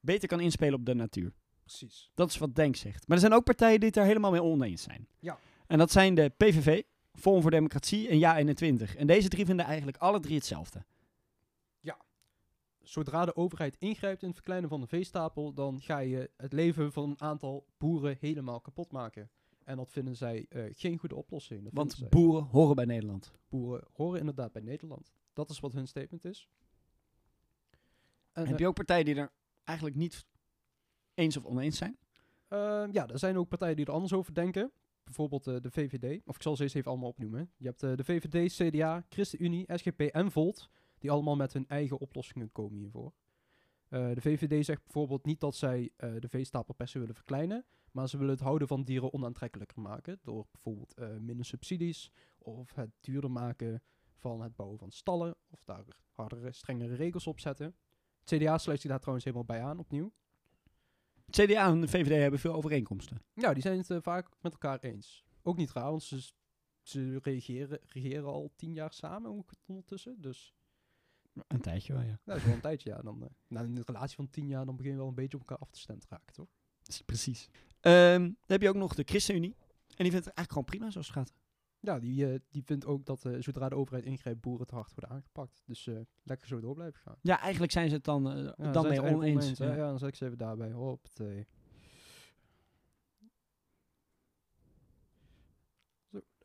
beter 0.00 0.28
kan 0.28 0.40
inspelen 0.40 0.74
op 0.74 0.86
de 0.86 0.94
natuur. 0.94 1.32
Precies. 1.60 2.10
Dat 2.14 2.30
is 2.30 2.38
wat 2.38 2.54
Denk 2.54 2.76
zegt. 2.76 3.08
Maar 3.08 3.16
er 3.16 3.22
zijn 3.22 3.34
ook 3.34 3.44
partijen 3.44 3.78
die 3.80 3.88
het 3.88 3.98
er 3.98 4.04
helemaal 4.04 4.30
mee 4.30 4.42
oneens 4.42 4.82
zijn. 4.82 5.08
Ja. 5.18 5.38
En 5.66 5.78
dat 5.78 5.90
zijn 5.90 6.14
de 6.14 6.32
PVV, 6.36 6.82
Forum 7.12 7.42
voor 7.42 7.50
Democratie 7.50 8.08
en 8.08 8.46
Ja21. 8.46 8.96
En 8.96 9.06
deze 9.06 9.28
drie 9.28 9.44
vinden 9.44 9.66
eigenlijk 9.66 9.96
alle 9.96 10.20
drie 10.20 10.36
hetzelfde. 10.36 10.84
Zodra 12.88 13.24
de 13.24 13.36
overheid 13.36 13.76
ingrijpt 13.78 14.22
in 14.22 14.26
het 14.28 14.36
verkleinen 14.36 14.68
van 14.68 14.80
de 14.80 14.86
veestapel, 14.86 15.52
dan 15.52 15.80
ga 15.80 15.98
je 15.98 16.30
het 16.36 16.52
leven 16.52 16.92
van 16.92 17.10
een 17.10 17.20
aantal 17.20 17.66
boeren 17.78 18.16
helemaal 18.20 18.60
kapot 18.60 18.92
maken. 18.92 19.30
En 19.64 19.76
dat 19.76 19.90
vinden 19.90 20.16
zij 20.16 20.46
eh, 20.48 20.64
geen 20.70 20.98
goede 20.98 21.14
oplossing. 21.14 21.62
Dat 21.64 21.72
Want 21.72 21.92
zij. 21.92 22.08
boeren 22.08 22.42
horen 22.42 22.76
bij 22.76 22.84
Nederland. 22.84 23.32
boeren 23.48 23.88
horen 23.92 24.18
inderdaad 24.20 24.52
bij 24.52 24.62
Nederland. 24.62 25.12
Dat 25.32 25.50
is 25.50 25.60
wat 25.60 25.72
hun 25.72 25.86
statement 25.86 26.24
is. 26.24 26.48
En, 28.32 28.42
Heb 28.44 28.52
eh, 28.52 28.58
je 28.58 28.66
ook 28.66 28.74
partijen 28.74 29.04
die 29.04 29.14
er 29.14 29.32
eigenlijk 29.64 29.96
niet 29.98 30.26
eens 31.14 31.36
of 31.36 31.44
oneens 31.44 31.76
zijn? 31.78 31.98
Ehm, 32.48 32.92
ja, 32.92 33.06
er 33.06 33.18
zijn 33.18 33.36
ook 33.38 33.48
partijen 33.48 33.76
die 33.76 33.86
er 33.86 33.92
anders 33.92 34.12
over 34.12 34.34
denken. 34.34 34.72
Bijvoorbeeld 35.04 35.46
eh, 35.46 35.56
de 35.60 35.70
VVD. 35.70 36.22
Of 36.26 36.34
ik 36.36 36.42
zal 36.42 36.56
ze 36.56 36.62
eens 36.62 36.74
even 36.74 36.90
allemaal 36.90 37.08
opnoemen. 37.08 37.50
Je 37.56 37.66
hebt 37.66 37.80
de 37.80 38.04
VVD, 38.04 38.52
CDA, 38.52 39.04
ChristenUnie, 39.08 39.66
SGP 39.74 40.00
en 40.00 40.30
Volt. 40.30 40.70
Die 40.98 41.10
allemaal 41.10 41.36
met 41.36 41.52
hun 41.52 41.68
eigen 41.68 41.98
oplossingen 41.98 42.52
komen 42.52 42.78
hiervoor. 42.78 43.12
Eh, 43.88 44.14
de 44.14 44.20
VVD 44.20 44.64
zegt 44.64 44.82
bijvoorbeeld 44.82 45.24
niet 45.24 45.40
dat 45.40 45.56
zij 45.56 45.90
eh, 45.96 46.10
de 46.18 46.28
veestapel 46.28 46.74
per 46.74 46.88
se 46.88 46.98
willen 46.98 47.14
verkleinen. 47.14 47.64
Maar 47.90 48.08
ze 48.08 48.16
willen 48.16 48.32
het 48.32 48.42
houden 48.42 48.68
van 48.68 48.84
dieren 48.84 49.12
onaantrekkelijker 49.12 49.80
maken. 49.80 50.18
Door 50.22 50.46
bijvoorbeeld 50.52 50.94
eh, 50.94 51.16
minder 51.16 51.44
subsidies. 51.44 52.12
Of 52.38 52.74
het 52.74 52.90
duurder 53.00 53.30
maken 53.30 53.82
van 54.14 54.40
het 54.40 54.56
bouwen 54.56 54.78
van 54.78 54.90
stallen. 54.90 55.36
Of 55.50 55.64
daar 55.64 55.84
hardere, 56.12 56.52
strengere 56.52 56.94
regels 56.94 57.26
op 57.26 57.40
zetten. 57.40 57.76
Het 58.24 58.40
CDA 58.40 58.58
sluit 58.58 58.80
zich 58.80 58.90
daar 58.90 58.98
trouwens 58.98 59.24
helemaal 59.26 59.46
bij 59.46 59.62
aan, 59.62 59.78
opnieuw. 59.78 60.12
Het 61.26 61.36
CDA 61.36 61.66
en 61.66 61.80
de 61.80 61.88
VVD 61.88 62.20
hebben 62.20 62.40
veel 62.40 62.54
overeenkomsten. 62.54 63.22
Ja, 63.34 63.52
die 63.52 63.62
zijn 63.62 63.84
het 63.86 64.02
vaak 64.02 64.28
met 64.40 64.52
elkaar 64.52 64.80
eens. 64.80 65.24
Ook 65.42 65.56
niet 65.56 65.72
raar, 65.72 65.90
want 65.90 66.02
ze, 66.02 66.32
ze 66.82 67.18
reageren, 67.22 67.80
regeren 67.82 68.24
al 68.24 68.52
tien 68.56 68.72
jaar 68.72 68.92
samen 68.92 69.30
ook 69.30 69.50
ondertussen. 69.66 70.20
Dus 70.20 70.54
Een 71.46 71.60
tijdje 71.60 71.92
wel, 71.92 72.02
ja. 72.02 72.18
dat 72.24 72.36
is 72.36 72.44
wel 72.44 72.54
een 72.54 72.60
tijdje. 72.60 72.90
Ja. 72.90 73.02
Dan, 73.02 73.22
eh, 73.22 73.28
na 73.48 73.60
een 73.60 73.82
relatie 73.84 74.16
van 74.16 74.30
tien 74.30 74.46
jaar, 74.46 74.66
dan 74.66 74.76
begin 74.76 74.92
je 74.92 74.98
wel 74.98 75.08
een 75.08 75.14
beetje 75.14 75.36
op 75.36 75.40
elkaar 75.48 75.58
af 75.58 75.70
te 75.70 75.80
stemmen 75.80 76.04
te 76.06 76.14
raken, 76.14 76.32
toch? 76.34 76.48
Precies. 77.06 77.48
Ehm, 77.80 78.20
dan 78.20 78.36
heb 78.46 78.62
je 78.62 78.68
ook 78.68 78.74
nog 78.74 78.94
de 78.94 79.02
ChristenUnie. 79.04 79.54
En 79.96 80.04
die 80.04 80.10
vindt 80.12 80.26
het 80.26 80.34
eigenlijk 80.34 80.50
gewoon 80.50 80.64
prima 80.64 80.90
zoals 80.90 81.06
het 81.06 81.16
gaat. 81.16 81.32
Ja, 81.80 81.98
die, 81.98 82.32
eh, 82.32 82.38
die 82.50 82.62
vindt 82.64 82.86
ook 82.86 83.04
dat 83.04 83.24
eh, 83.24 83.36
zodra 83.40 83.68
de 83.68 83.74
overheid 83.74 84.04
ingrijpt, 84.04 84.40
boeren 84.40 84.66
te 84.66 84.74
hard 84.74 84.94
worden 84.94 85.10
aangepakt. 85.10 85.62
Dus 85.66 85.88
lekker 86.22 86.48
zo 86.48 86.60
door 86.60 86.74
blijven 86.74 87.00
gaan. 87.00 87.16
Ja, 87.20 87.40
eigenlijk 87.40 87.72
zijn 87.72 87.88
ze 87.88 87.94
het 87.94 88.04
dan, 88.04 88.54
Ja, 88.56 88.72
dan 88.72 88.88
mee 88.88 89.02
oneens. 89.02 89.58
ja. 89.58 89.74
Ja, 89.74 89.88
dan 89.88 89.98
zet 89.98 90.08
ik 90.08 90.14
ze 90.14 90.24
even 90.24 90.38
daarbij. 90.38 90.70
Zo, 90.70 91.00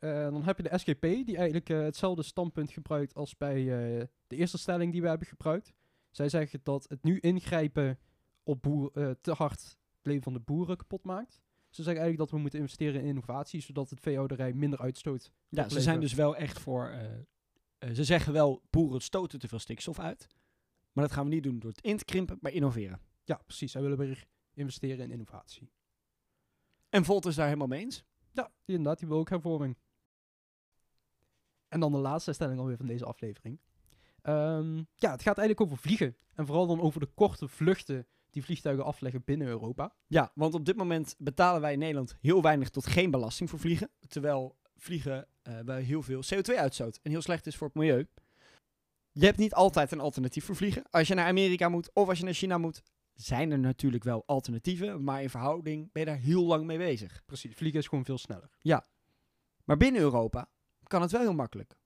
dan 0.08 0.42
heb 0.44 0.56
je 0.56 0.62
de 0.62 0.78
SGP, 0.78 1.00
die 1.00 1.36
eigenlijk 1.36 1.68
eh, 1.68 1.80
hetzelfde 1.80 2.22
standpunt 2.22 2.70
gebruikt 2.70 3.14
als 3.14 3.36
bij 3.36 3.58
eh, 3.60 4.06
de 4.26 4.36
eerste 4.36 4.58
stelling 4.58 4.92
die 4.92 5.02
we 5.02 5.08
hebben 5.08 5.26
gebruikt. 5.26 5.72
Zij 6.10 6.28
zeggen 6.28 6.60
dat 6.62 6.88
het 6.88 7.02
nu 7.02 7.18
ingrijpen 7.18 7.98
op 8.42 8.62
boer, 8.62 8.90
eh, 8.94 9.10
te 9.20 9.32
hard 9.32 9.60
het 9.60 10.06
leven 10.06 10.22
van 10.22 10.32
de 10.32 10.40
boeren 10.40 10.76
kapot 10.76 11.04
maakt. 11.04 11.40
Ze 11.68 11.82
zeggen 11.82 12.02
eigenlijk 12.02 12.18
dat 12.18 12.30
we 12.30 12.38
moeten 12.38 12.58
investeren 12.58 13.00
in 13.00 13.06
innovatie, 13.06 13.60
zodat 13.60 13.90
het 13.90 14.00
veehouderij 14.00 14.52
minder 14.52 14.80
uitstoot. 14.80 15.32
Ja, 15.48 15.68
ze 15.68 15.80
zijn 15.80 16.00
dus 16.00 16.14
wel 16.14 16.36
echt 16.36 16.58
voor... 16.58 16.88
eh, 16.88 17.12
eh, 17.78 17.94
ze 17.94 18.04
zeggen 18.04 18.32
wel, 18.32 18.62
boeren 18.70 19.00
stoten 19.00 19.38
te 19.38 19.48
veel 19.48 19.58
stikstof 19.58 19.98
uit. 19.98 20.28
Maar 20.92 21.04
dat 21.04 21.12
gaan 21.12 21.24
we 21.24 21.34
niet 21.34 21.42
doen 21.42 21.58
door 21.58 21.70
het 21.70 21.80
in 21.80 21.96
te 21.96 22.04
krimpen, 22.04 22.38
maar 22.40 22.52
innoveren. 22.52 23.00
Ja, 23.24 23.40
precies. 23.46 23.72
Zij 23.72 23.82
willen 23.82 23.98
weer 23.98 24.24
investeren 24.54 25.04
in 25.04 25.10
innovatie. 25.10 25.72
En 26.88 27.04
Volt 27.04 27.26
is 27.26 27.34
daar 27.34 27.46
helemaal 27.46 27.66
mee 27.66 27.80
eens. 27.80 28.04
Ja, 28.32 28.50
inderdaad, 28.64 28.98
die 28.98 29.08
wil 29.08 29.18
ook 29.18 29.28
hervorming. 29.28 29.78
En 31.72 31.80
dan 31.80 31.92
de 31.92 31.98
laatste 31.98 32.32
stelling 32.32 32.58
alweer 32.58 32.76
van 32.76 32.86
deze 32.86 33.04
aflevering. 33.04 33.58
Ehm, 34.22 34.76
ja, 34.76 35.10
het 35.10 35.22
gaat 35.22 35.38
eigenlijk 35.38 35.60
over 35.60 35.76
vliegen. 35.76 36.16
En 36.34 36.46
vooral 36.46 36.66
dan 36.66 36.80
over 36.80 37.00
de 37.00 37.08
korte 37.14 37.48
vluchten 37.48 38.06
die 38.30 38.44
vliegtuigen 38.44 38.84
afleggen 38.84 39.22
binnen 39.24 39.46
Europa. 39.46 39.94
Ja, 40.06 40.32
want 40.34 40.54
op 40.54 40.64
dit 40.64 40.76
moment 40.76 41.14
betalen 41.18 41.60
wij 41.60 41.72
in 41.72 41.78
Nederland 41.78 42.16
heel 42.20 42.42
weinig 42.42 42.68
tot 42.68 42.86
geen 42.86 43.10
belasting 43.10 43.50
voor 43.50 43.58
vliegen. 43.58 43.90
Terwijl 44.08 44.56
vliegen 44.76 45.26
eh 45.42 45.60
bij 45.60 45.82
heel 45.82 46.02
veel 46.02 46.22
CO2 46.34 46.54
uitstoot 46.56 46.98
en 47.02 47.10
heel 47.10 47.22
slecht 47.22 47.46
is 47.46 47.56
voor 47.56 47.66
het 47.66 47.76
milieu. 47.76 48.06
Je 49.12 49.24
hebt 49.24 49.38
niet 49.38 49.54
altijd 49.54 49.92
een 49.92 50.00
alternatief 50.00 50.44
voor 50.44 50.56
vliegen. 50.56 50.82
Als 50.90 51.08
je 51.08 51.14
naar 51.14 51.26
Amerika 51.26 51.68
moet 51.68 51.90
of 51.92 52.08
als 52.08 52.18
je 52.18 52.24
naar 52.24 52.34
China 52.34 52.58
moet, 52.58 52.82
zijn 53.14 53.50
er 53.50 53.58
natuurlijk 53.58 54.04
wel 54.04 54.22
alternatieven. 54.26 55.04
Maar 55.04 55.22
in 55.22 55.30
verhouding 55.30 55.92
ben 55.92 56.02
je 56.02 56.08
daar 56.08 56.18
heel 56.18 56.44
lang 56.44 56.64
mee 56.64 56.78
bezig. 56.78 57.22
Precies, 57.26 57.54
vliegen 57.54 57.80
is 57.80 57.86
gewoon 57.86 58.04
veel 58.04 58.18
sneller. 58.18 58.50
Maar 59.64 59.76
binnen 59.76 60.00
Europa 60.00 60.48
kan 60.92 61.02
het 61.02 61.10
wel 61.10 61.20
heel 61.20 61.34
makkelijk. 61.34 61.76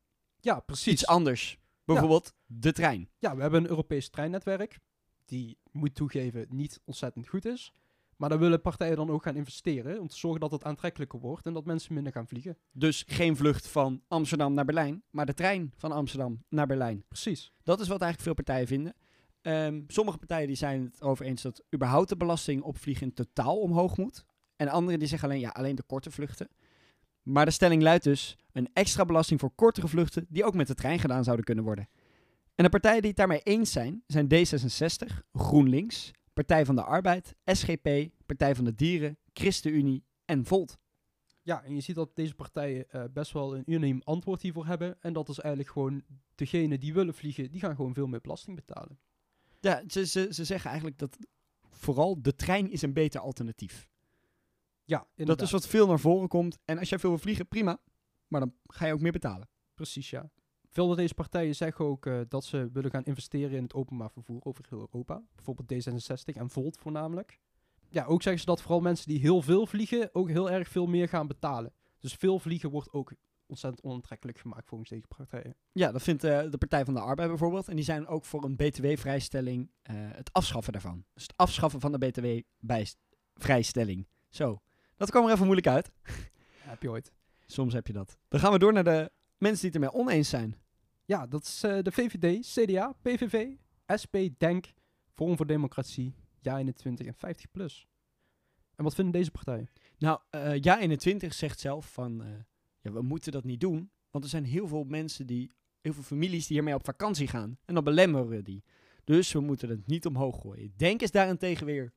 Ja, 0.40 0.60
precies. 0.60 0.92
Iets 0.92 1.06
anders. 1.06 1.58
Bijvoorbeeld 1.84 2.34
de 2.46 2.72
trein. 2.72 3.10
Ja, 3.18 3.34
we 3.36 3.42
hebben 3.42 3.62
een 3.62 3.68
Europees 3.68 4.08
treinnetwerk. 4.08 4.78
Die, 5.24 5.58
moet 5.70 5.94
toegeven, 5.94 6.46
niet 6.48 6.80
ontzettend 6.84 7.28
goed 7.28 7.44
is. 7.44 7.72
Maar 8.16 8.28
daar 8.28 8.38
willen 8.38 8.60
partijen 8.60 8.96
dan 8.96 9.10
ook 9.10 9.22
gaan 9.22 9.36
investeren. 9.36 10.00
Om 10.00 10.08
te 10.08 10.16
zorgen 10.16 10.40
dat 10.40 10.50
het 10.50 10.64
aantrekkelijker 10.64 11.18
wordt 11.18 11.46
en 11.46 11.52
dat 11.52 11.64
mensen 11.64 11.94
minder 11.94 12.12
gaan 12.12 12.26
vliegen. 12.26 12.58
Dus 12.72 13.04
geen 13.06 13.36
vlucht 13.36 13.68
van 13.68 14.02
Amsterdam 14.08 14.54
naar 14.54 14.64
Berlijn, 14.64 15.02
maar 15.10 15.26
de 15.26 15.34
trein 15.34 15.72
van 15.76 15.92
Amsterdam 15.92 16.44
naar 16.48 16.66
Berlijn. 16.66 17.04
Precies. 17.08 17.52
Dat 17.62 17.80
is 17.80 17.88
wat 17.88 18.00
eigenlijk 18.00 18.22
veel 18.22 18.44
partijen 18.44 18.66
vinden. 18.66 18.94
Ehm, 19.40 19.82
sommige 19.86 20.18
partijen 20.18 20.46
die 20.46 20.56
zijn 20.56 20.84
het 20.84 21.00
erover 21.00 21.26
eens 21.26 21.42
dat 21.42 21.64
überhaupt 21.74 22.08
de 22.08 22.16
belasting 22.16 22.62
op 22.62 22.78
vliegen 22.78 23.14
totaal 23.14 23.60
omhoog 23.60 23.96
moet. 23.96 24.24
En 24.56 24.68
anderen 24.68 24.98
die 24.98 25.08
zeggen 25.08 25.28
alleen, 25.28 25.40
ja, 25.40 25.50
alleen 25.50 25.74
de 25.74 25.82
korte 25.82 26.10
vluchten. 26.10 26.48
Maar 27.26 27.44
de 27.44 27.50
stelling 27.50 27.82
luidt 27.82 28.04
dus 28.04 28.36
een 28.52 28.68
extra 28.72 29.04
belasting 29.04 29.40
voor 29.40 29.50
kortere 29.54 29.88
vluchten 29.88 30.26
die 30.28 30.44
ook 30.44 30.54
met 30.54 30.66
de 30.66 30.74
trein 30.74 30.98
gedaan 30.98 31.24
zouden 31.24 31.44
kunnen 31.44 31.64
worden. 31.64 31.88
En 32.54 32.64
de 32.64 32.70
partijen 32.70 33.00
die 33.00 33.08
het 33.08 33.18
daarmee 33.18 33.40
eens 33.42 33.72
zijn, 33.72 34.02
zijn 34.06 34.28
D66, 34.34 35.14
GroenLinks, 35.32 36.10
Partij 36.32 36.64
van 36.64 36.74
de 36.74 36.82
Arbeid, 36.82 37.34
SGP, 37.44 37.88
Partij 38.26 38.54
van 38.54 38.64
de 38.64 38.74
Dieren, 38.74 39.18
ChristenUnie 39.32 40.04
en 40.24 40.44
Volt. 40.44 40.78
Ja, 41.42 41.62
en 41.64 41.74
je 41.74 41.80
ziet 41.80 41.94
dat 41.94 42.16
deze 42.16 42.34
partijen 42.34 42.90
eh, 42.90 43.04
best 43.12 43.32
wel 43.32 43.56
een 43.56 43.62
unaniem 43.66 44.00
antwoord 44.04 44.42
hiervoor 44.42 44.66
hebben. 44.66 44.96
En 45.00 45.12
dat 45.12 45.28
is 45.28 45.38
eigenlijk 45.38 45.72
gewoon 45.72 46.02
degene 46.34 46.78
die 46.78 46.94
willen 46.94 47.14
vliegen, 47.14 47.50
die 47.50 47.60
gaan 47.60 47.76
gewoon 47.76 47.94
veel 47.94 48.06
meer 48.06 48.20
belasting 48.20 48.56
betalen. 48.56 48.98
Ja, 49.60 49.82
ze, 49.86 50.06
ze, 50.06 50.28
ze 50.30 50.44
zeggen 50.44 50.68
eigenlijk 50.68 50.98
dat 50.98 51.16
vooral 51.70 52.22
de 52.22 52.34
trein 52.34 52.70
is 52.70 52.82
een 52.82 52.92
beter 52.92 53.20
alternatief. 53.20 53.88
Ja, 54.86 55.06
Dat 55.14 55.42
is 55.42 55.50
wat 55.50 55.66
veel 55.66 55.86
naar 55.86 55.98
voren 55.98 56.28
komt. 56.28 56.58
En 56.64 56.78
als 56.78 56.88
jij 56.88 56.98
veel 56.98 57.10
wil 57.10 57.18
vliegen, 57.18 57.48
prima. 57.48 57.80
Maar 58.28 58.40
dan 58.40 58.54
ga 58.66 58.86
je 58.86 58.92
ook 58.92 59.00
meer 59.00 59.12
betalen. 59.12 59.48
Precies, 59.74 60.10
ja. 60.10 60.30
Veel 60.70 60.86
van 60.86 60.96
deze 60.96 61.14
partijen 61.14 61.54
zeggen 61.54 61.84
ook 61.84 62.06
eh, 62.06 62.20
dat 62.28 62.44
ze 62.44 62.70
willen 62.72 62.90
gaan 62.90 63.04
investeren 63.04 63.56
in 63.56 63.62
het 63.62 63.74
openbaar 63.74 64.10
vervoer 64.10 64.40
over 64.44 64.64
heel 64.68 64.78
Europa. 64.78 65.22
Bijvoorbeeld 65.34 65.72
D66 65.72 66.36
en 66.36 66.50
Volt 66.50 66.76
voornamelijk. 66.76 67.38
Ja, 67.88 68.04
ook 68.04 68.22
zeggen 68.22 68.40
ze 68.40 68.46
dat 68.46 68.62
vooral 68.62 68.80
mensen 68.80 69.08
die 69.08 69.20
heel 69.20 69.42
veel 69.42 69.66
vliegen 69.66 70.08
ook 70.12 70.28
heel 70.28 70.50
erg 70.50 70.68
veel 70.68 70.86
meer 70.86 71.08
gaan 71.08 71.26
betalen. 71.26 71.72
Dus 71.98 72.14
veel 72.14 72.38
vliegen 72.38 72.70
wordt 72.70 72.92
ook 72.92 73.12
ontzettend 73.46 73.84
onaantrekkelijk 73.84 74.38
gemaakt 74.38 74.68
volgens 74.68 74.90
deze 74.90 75.06
partijen. 75.06 75.56
Ja, 75.72 75.92
dat 75.92 76.02
vindt 76.02 76.24
eh, 76.24 76.50
de 76.50 76.58
Partij 76.58 76.84
van 76.84 76.94
de 76.94 77.00
Arbeid 77.00 77.28
bijvoorbeeld. 77.28 77.68
En 77.68 77.76
die 77.76 77.84
zijn 77.84 78.06
ook 78.06 78.24
voor 78.24 78.44
een 78.44 78.56
btw-vrijstelling 78.56 79.70
eh, 79.82 79.94
het 79.98 80.32
afschaffen 80.32 80.72
daarvan. 80.72 81.04
Dus 81.14 81.22
het 81.22 81.36
afschaffen 81.36 81.80
van 81.80 81.92
de 81.92 81.98
btw-vrijstelling. 81.98 84.06
Zo, 84.28 84.60
dat 84.96 85.10
kwam 85.10 85.24
er 85.24 85.32
even 85.32 85.44
moeilijk 85.44 85.66
uit. 85.66 85.90
Heb 86.58 86.82
je 86.82 86.90
ooit? 86.90 87.12
Soms 87.46 87.72
heb 87.72 87.86
je 87.86 87.92
dat. 87.92 88.18
Dan 88.28 88.40
gaan 88.40 88.52
we 88.52 88.58
door 88.58 88.72
naar 88.72 88.84
de 88.84 89.10
mensen 89.38 89.60
die 89.60 89.80
het 89.80 89.84
ermee 89.84 90.04
oneens 90.04 90.28
zijn. 90.28 90.56
Ja, 91.04 91.26
dat 91.26 91.42
is 91.42 91.62
eh, 91.62 91.82
de 91.82 91.92
VVD, 91.92 92.46
CDA, 92.46 92.94
PVV, 93.02 93.46
SP, 94.02 94.14
DENK, 94.38 94.66
Forum 95.14 95.36
voor 95.36 95.46
Democratie, 95.46 96.14
Ja21 96.38 97.06
en 97.06 97.14
50 97.14 97.50
plus. 97.50 97.86
En 98.74 98.84
wat 98.84 98.94
vinden 98.94 99.12
deze 99.12 99.30
partijen? 99.30 99.68
Nou, 99.98 100.20
eh 100.30 100.60
ja 100.60 100.78
21 100.78 101.34
zegt 101.34 101.60
zelf 101.60 101.92
van, 101.92 102.22
eh, 102.22 102.28
ja, 102.80 102.92
we 102.92 103.02
moeten 103.02 103.32
dat 103.32 103.44
niet 103.44 103.60
doen. 103.60 103.90
Want 104.10 104.24
er 104.24 104.30
zijn 104.30 104.44
heel 104.44 104.68
veel 104.68 104.84
mensen 104.84 105.26
die, 105.26 105.50
heel 105.80 105.92
veel 105.92 106.02
families 106.02 106.46
die 106.46 106.56
hiermee 106.56 106.74
op 106.74 106.84
vakantie 106.84 107.28
gaan. 107.28 107.58
En 107.64 107.74
dan 107.74 107.84
belemmeren 107.84 108.28
we 108.28 108.42
die. 108.42 108.64
Dus 109.04 109.32
we 109.32 109.40
moeten 109.40 109.68
het 109.68 109.86
niet 109.86 110.06
omhoog 110.06 110.40
gooien. 110.40 110.72
Denk 110.76 111.02
is 111.02 111.10
daarentegen 111.10 111.66
weer 111.66 111.92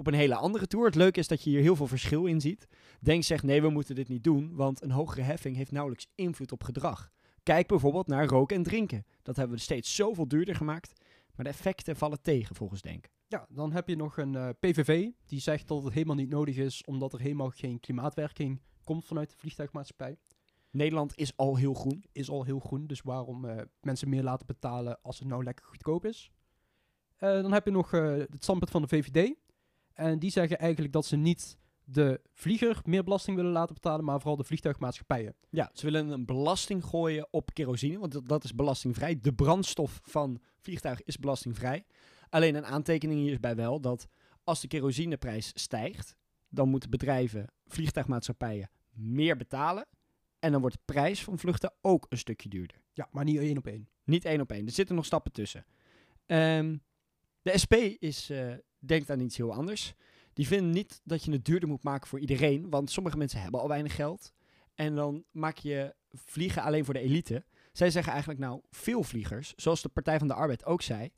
op 0.00 0.06
een 0.06 0.14
hele 0.14 0.34
andere 0.34 0.66
toer. 0.66 0.84
Het 0.84 0.94
leuke 0.94 1.18
is 1.18 1.28
dat 1.28 1.42
je 1.42 1.50
hier 1.50 1.60
heel 1.60 1.76
veel 1.76 1.86
verschil 1.86 2.26
in 2.26 2.40
ziet. 2.40 2.66
Denk 3.00 3.22
zegt, 3.22 3.42
nee, 3.42 3.62
we 3.62 3.70
moeten 3.70 3.94
dit 3.94 4.08
niet 4.08 4.24
doen, 4.24 4.54
want 4.54 4.82
een 4.82 4.90
hogere 4.90 5.22
heffing 5.22 5.56
heeft 5.56 5.70
nauwelijks 5.70 6.06
invloed 6.14 6.52
op 6.52 6.64
gedrag. 6.64 7.10
Kijk 7.42 7.66
bijvoorbeeld 7.66 8.06
naar 8.06 8.26
roken 8.26 8.56
en 8.56 8.62
drinken. 8.62 9.04
Dat 9.22 9.36
hebben 9.36 9.56
we 9.56 9.62
steeds 9.62 9.94
zoveel 9.94 10.28
duurder 10.28 10.54
gemaakt. 10.54 10.92
Maar 11.34 11.44
de 11.44 11.50
effecten 11.50 11.96
vallen 11.96 12.22
tegen, 12.22 12.56
volgens 12.56 12.82
Denk. 12.82 13.08
Ja, 13.26 13.46
dan 13.48 13.72
heb 13.72 13.88
je 13.88 13.96
nog 13.96 14.16
een 14.16 14.34
eh, 14.34 14.48
PVV 14.60 15.08
die 15.26 15.40
zegt 15.40 15.68
dat 15.68 15.84
het 15.84 15.92
helemaal 15.92 16.16
niet 16.16 16.30
nodig 16.30 16.56
is, 16.56 16.84
omdat 16.84 17.12
er 17.12 17.20
helemaal 17.20 17.50
geen 17.50 17.80
klimaatwerking 17.80 18.60
komt 18.84 19.04
vanuit 19.04 19.30
de 19.30 19.36
vliegtuigmaatschappij. 19.36 20.16
Nederland 20.70 21.16
is 21.16 21.36
al 21.36 21.56
heel 21.56 21.74
groen. 21.74 22.04
Is 22.12 22.30
al 22.30 22.44
heel 22.44 22.60
groen, 22.60 22.86
dus 22.86 23.00
waarom 23.02 23.44
eh, 23.44 23.62
mensen 23.80 24.08
meer 24.08 24.22
laten 24.22 24.46
betalen 24.46 25.02
als 25.02 25.18
het 25.18 25.28
nou 25.28 25.44
lekker 25.44 25.64
goedkoop 25.64 26.04
is. 26.04 26.30
Eh, 27.16 27.42
dan 27.42 27.52
heb 27.52 27.64
je 27.64 27.70
nog 27.70 27.90
het 27.90 28.28
standpunt 28.44 28.70
van 28.70 28.82
de 28.82 28.88
VVD. 28.88 29.34
En 29.94 30.18
die 30.18 30.30
zeggen 30.30 30.58
eigenlijk 30.58 30.92
dat 30.92 31.06
ze 31.06 31.16
niet 31.16 31.58
de 31.84 32.20
vlieger 32.32 32.80
meer 32.84 33.04
belasting 33.04 33.36
willen 33.36 33.52
laten 33.52 33.74
betalen, 33.74 34.04
maar 34.04 34.18
vooral 34.18 34.36
de 34.36 34.44
vliegtuigmaatschappijen. 34.44 35.34
Ja, 35.50 35.70
ze 35.72 35.84
willen 35.84 36.08
een 36.08 36.24
belasting 36.24 36.84
gooien 36.84 37.28
op 37.30 37.54
kerosine, 37.54 37.98
want 37.98 38.12
dat, 38.12 38.28
dat 38.28 38.44
is 38.44 38.54
belastingvrij. 38.54 39.20
De 39.20 39.32
brandstof 39.32 40.00
van 40.02 40.40
vliegtuig 40.60 41.02
is 41.02 41.18
belastingvrij. 41.18 41.84
Alleen 42.28 42.54
een 42.54 42.66
aantekening 42.66 43.20
hierbij 43.20 43.56
wel 43.56 43.80
dat 43.80 44.06
als 44.44 44.60
de 44.60 44.68
kerosineprijs 44.68 45.50
stijgt, 45.54 46.16
dan 46.48 46.68
moeten 46.68 46.90
bedrijven, 46.90 47.46
vliegtuigmaatschappijen, 47.66 48.70
meer 48.90 49.36
betalen. 49.36 49.86
En 50.38 50.52
dan 50.52 50.60
wordt 50.60 50.76
de 50.76 50.82
prijs 50.84 51.24
van 51.24 51.38
vluchten 51.38 51.72
ook 51.80 52.06
een 52.08 52.18
stukje 52.18 52.48
duurder. 52.48 52.80
Ja, 52.92 53.08
maar 53.12 53.24
niet 53.24 53.38
één 53.38 53.58
op 53.58 53.66
één. 53.66 53.88
Niet 54.04 54.24
één 54.24 54.40
op 54.40 54.52
één. 54.52 54.66
Er 54.66 54.72
zitten 54.72 54.94
nog 54.94 55.04
stappen 55.04 55.32
tussen. 55.32 55.64
Ehm, 56.26 56.76
de 57.42 57.58
SP 57.62 57.74
is, 57.98 58.30
eh, 58.30 58.54
denkt 58.80 59.10
aan 59.10 59.20
iets 59.20 59.36
heel 59.36 59.52
anders. 59.54 59.94
Die 60.32 60.46
vinden 60.46 60.70
niet 60.70 61.00
dat 61.04 61.24
je 61.24 61.32
het 61.32 61.44
duurder 61.44 61.68
moet 61.68 61.82
maken 61.82 62.08
voor 62.08 62.18
iedereen. 62.18 62.70
Want 62.70 62.90
sommige 62.90 63.16
mensen 63.16 63.40
hebben 63.40 63.60
al 63.60 63.68
weinig 63.68 63.94
geld. 63.94 64.32
En 64.74 64.94
dan 64.94 65.24
maak 65.30 65.58
je 65.58 65.94
vliegen 66.12 66.62
alleen 66.62 66.84
voor 66.84 66.94
de 66.94 67.00
elite. 67.00 67.44
Zij 67.72 67.90
zeggen 67.90 68.12
eigenlijk 68.12 68.40
nou, 68.42 68.60
veel 68.70 69.02
vliegers, 69.02 69.52
zoals 69.56 69.82
de 69.82 69.88
Partij 69.88 70.18
van 70.18 70.28
de 70.28 70.34
Arbeid 70.34 70.64
ook 70.64 70.82
zei, 70.82 71.10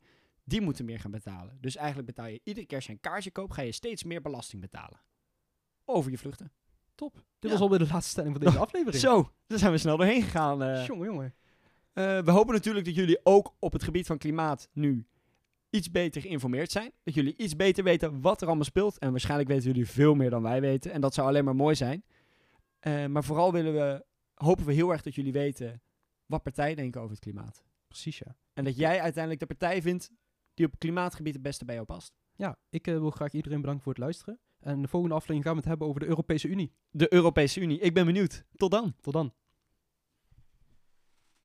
die 0.43 0.61
moeten 0.61 0.85
meer 0.85 0.99
gaan 0.99 1.11
betalen. 1.11 1.57
Dus 1.61 1.75
eigenlijk 1.75 2.07
betaal 2.07 2.27
je 2.27 2.41
iedere 2.43 2.65
keer 2.65 2.85
een 2.87 2.99
kaartje 2.99 3.31
koopt, 3.31 3.53
ga 3.53 3.61
je 3.61 3.71
steeds 3.71 4.03
meer 4.03 4.21
belasting 4.21 4.61
betalen. 4.61 4.99
Over 5.85 6.11
je 6.11 6.17
vluchten. 6.17 6.51
Top. 6.95 7.13
Dit 7.13 7.23
Ja. 7.39 7.49
was 7.49 7.59
alweer 7.59 7.79
de 7.79 7.87
laatste 7.87 8.09
stelling 8.11 8.35
van 8.35 8.45
deze 8.45 8.57
aflevering. 8.65 9.01
Zo, 9.01 9.31
daar 9.47 9.59
zijn 9.59 9.71
we 9.71 9.77
snel 9.77 9.97
doorheen 9.97 10.21
gegaan. 10.21 10.63
eh. 10.63 10.85
Jongen, 10.85 11.05
jongen. 11.05 11.35
Eh, 11.93 12.19
we 12.19 12.31
hopen 12.31 12.53
natuurlijk 12.53 12.85
dat 12.85 12.95
jullie 12.95 13.19
ook 13.25 13.55
op 13.59 13.73
het 13.73 13.83
gebied 13.83 14.05
van 14.05 14.17
klimaat 14.17 14.69
nu 14.73 15.07
iets 15.73 15.91
beter 15.91 16.21
geïnformeerd 16.21 16.71
zijn. 16.71 16.91
Dat 17.03 17.13
jullie 17.13 17.35
iets 17.37 17.55
beter 17.55 17.83
weten 17.83 18.21
wat 18.21 18.41
er 18.41 18.47
allemaal 18.47 18.65
speelt. 18.65 18.97
En 18.97 19.11
waarschijnlijk 19.11 19.49
weten 19.49 19.65
jullie 19.65 19.87
veel 19.87 20.15
meer 20.15 20.29
dan 20.29 20.41
wij 20.41 20.61
weten. 20.61 20.91
En 20.91 21.01
dat 21.01 21.13
zou 21.13 21.27
alleen 21.27 21.45
maar 21.45 21.55
mooi 21.55 21.75
zijn. 21.75 22.03
Eh, 22.79 23.05
maar 23.05 23.23
vooral 23.23 23.51
willen 23.51 23.73
we, 23.73 24.05
hopen 24.33 24.65
we 24.65 24.73
heel 24.73 24.91
erg 24.91 25.01
dat 25.01 25.15
jullie 25.15 25.31
weten 25.31 25.81
wat 26.25 26.43
partijen 26.43 26.75
denken 26.75 27.01
over 27.01 27.11
het 27.11 27.23
klimaat. 27.23 27.63
Precies, 27.87 28.17
ja. 28.17 28.35
En 28.53 28.63
dat 28.63 28.77
jij 28.77 29.01
uiteindelijk 29.01 29.39
de 29.39 29.55
partij 29.55 29.81
vindt 29.81 30.11
die 30.53 30.65
op 30.65 30.79
klimaatgebied 30.79 31.33
het 31.33 31.43
beste 31.43 31.65
bij 31.65 31.75
jou 31.75 31.87
past. 31.87 32.13
Ja, 32.35 32.57
ik 32.69 32.87
eh, 32.87 32.99
wil 32.99 33.11
graag 33.11 33.33
iedereen 33.33 33.59
bedanken 33.59 33.83
voor 33.83 33.93
het 33.93 34.01
luisteren. 34.01 34.39
En 34.59 34.81
de 34.81 34.87
volgende 34.87 35.15
aflevering 35.15 35.43
gaan 35.43 35.53
we 35.53 35.59
het 35.59 35.69
hebben 35.69 35.87
over 35.87 35.99
de 35.99 36.07
Europese 36.07 36.47
Unie. 36.47 36.73
De 36.89 37.13
Europese 37.13 37.61
Unie. 37.61 37.79
Ik 37.79 37.93
ben 37.93 38.05
benieuwd. 38.05 38.43
Tot 38.55 38.71
dan. 38.71 38.95
Tot 39.01 39.13
dan. 39.13 39.33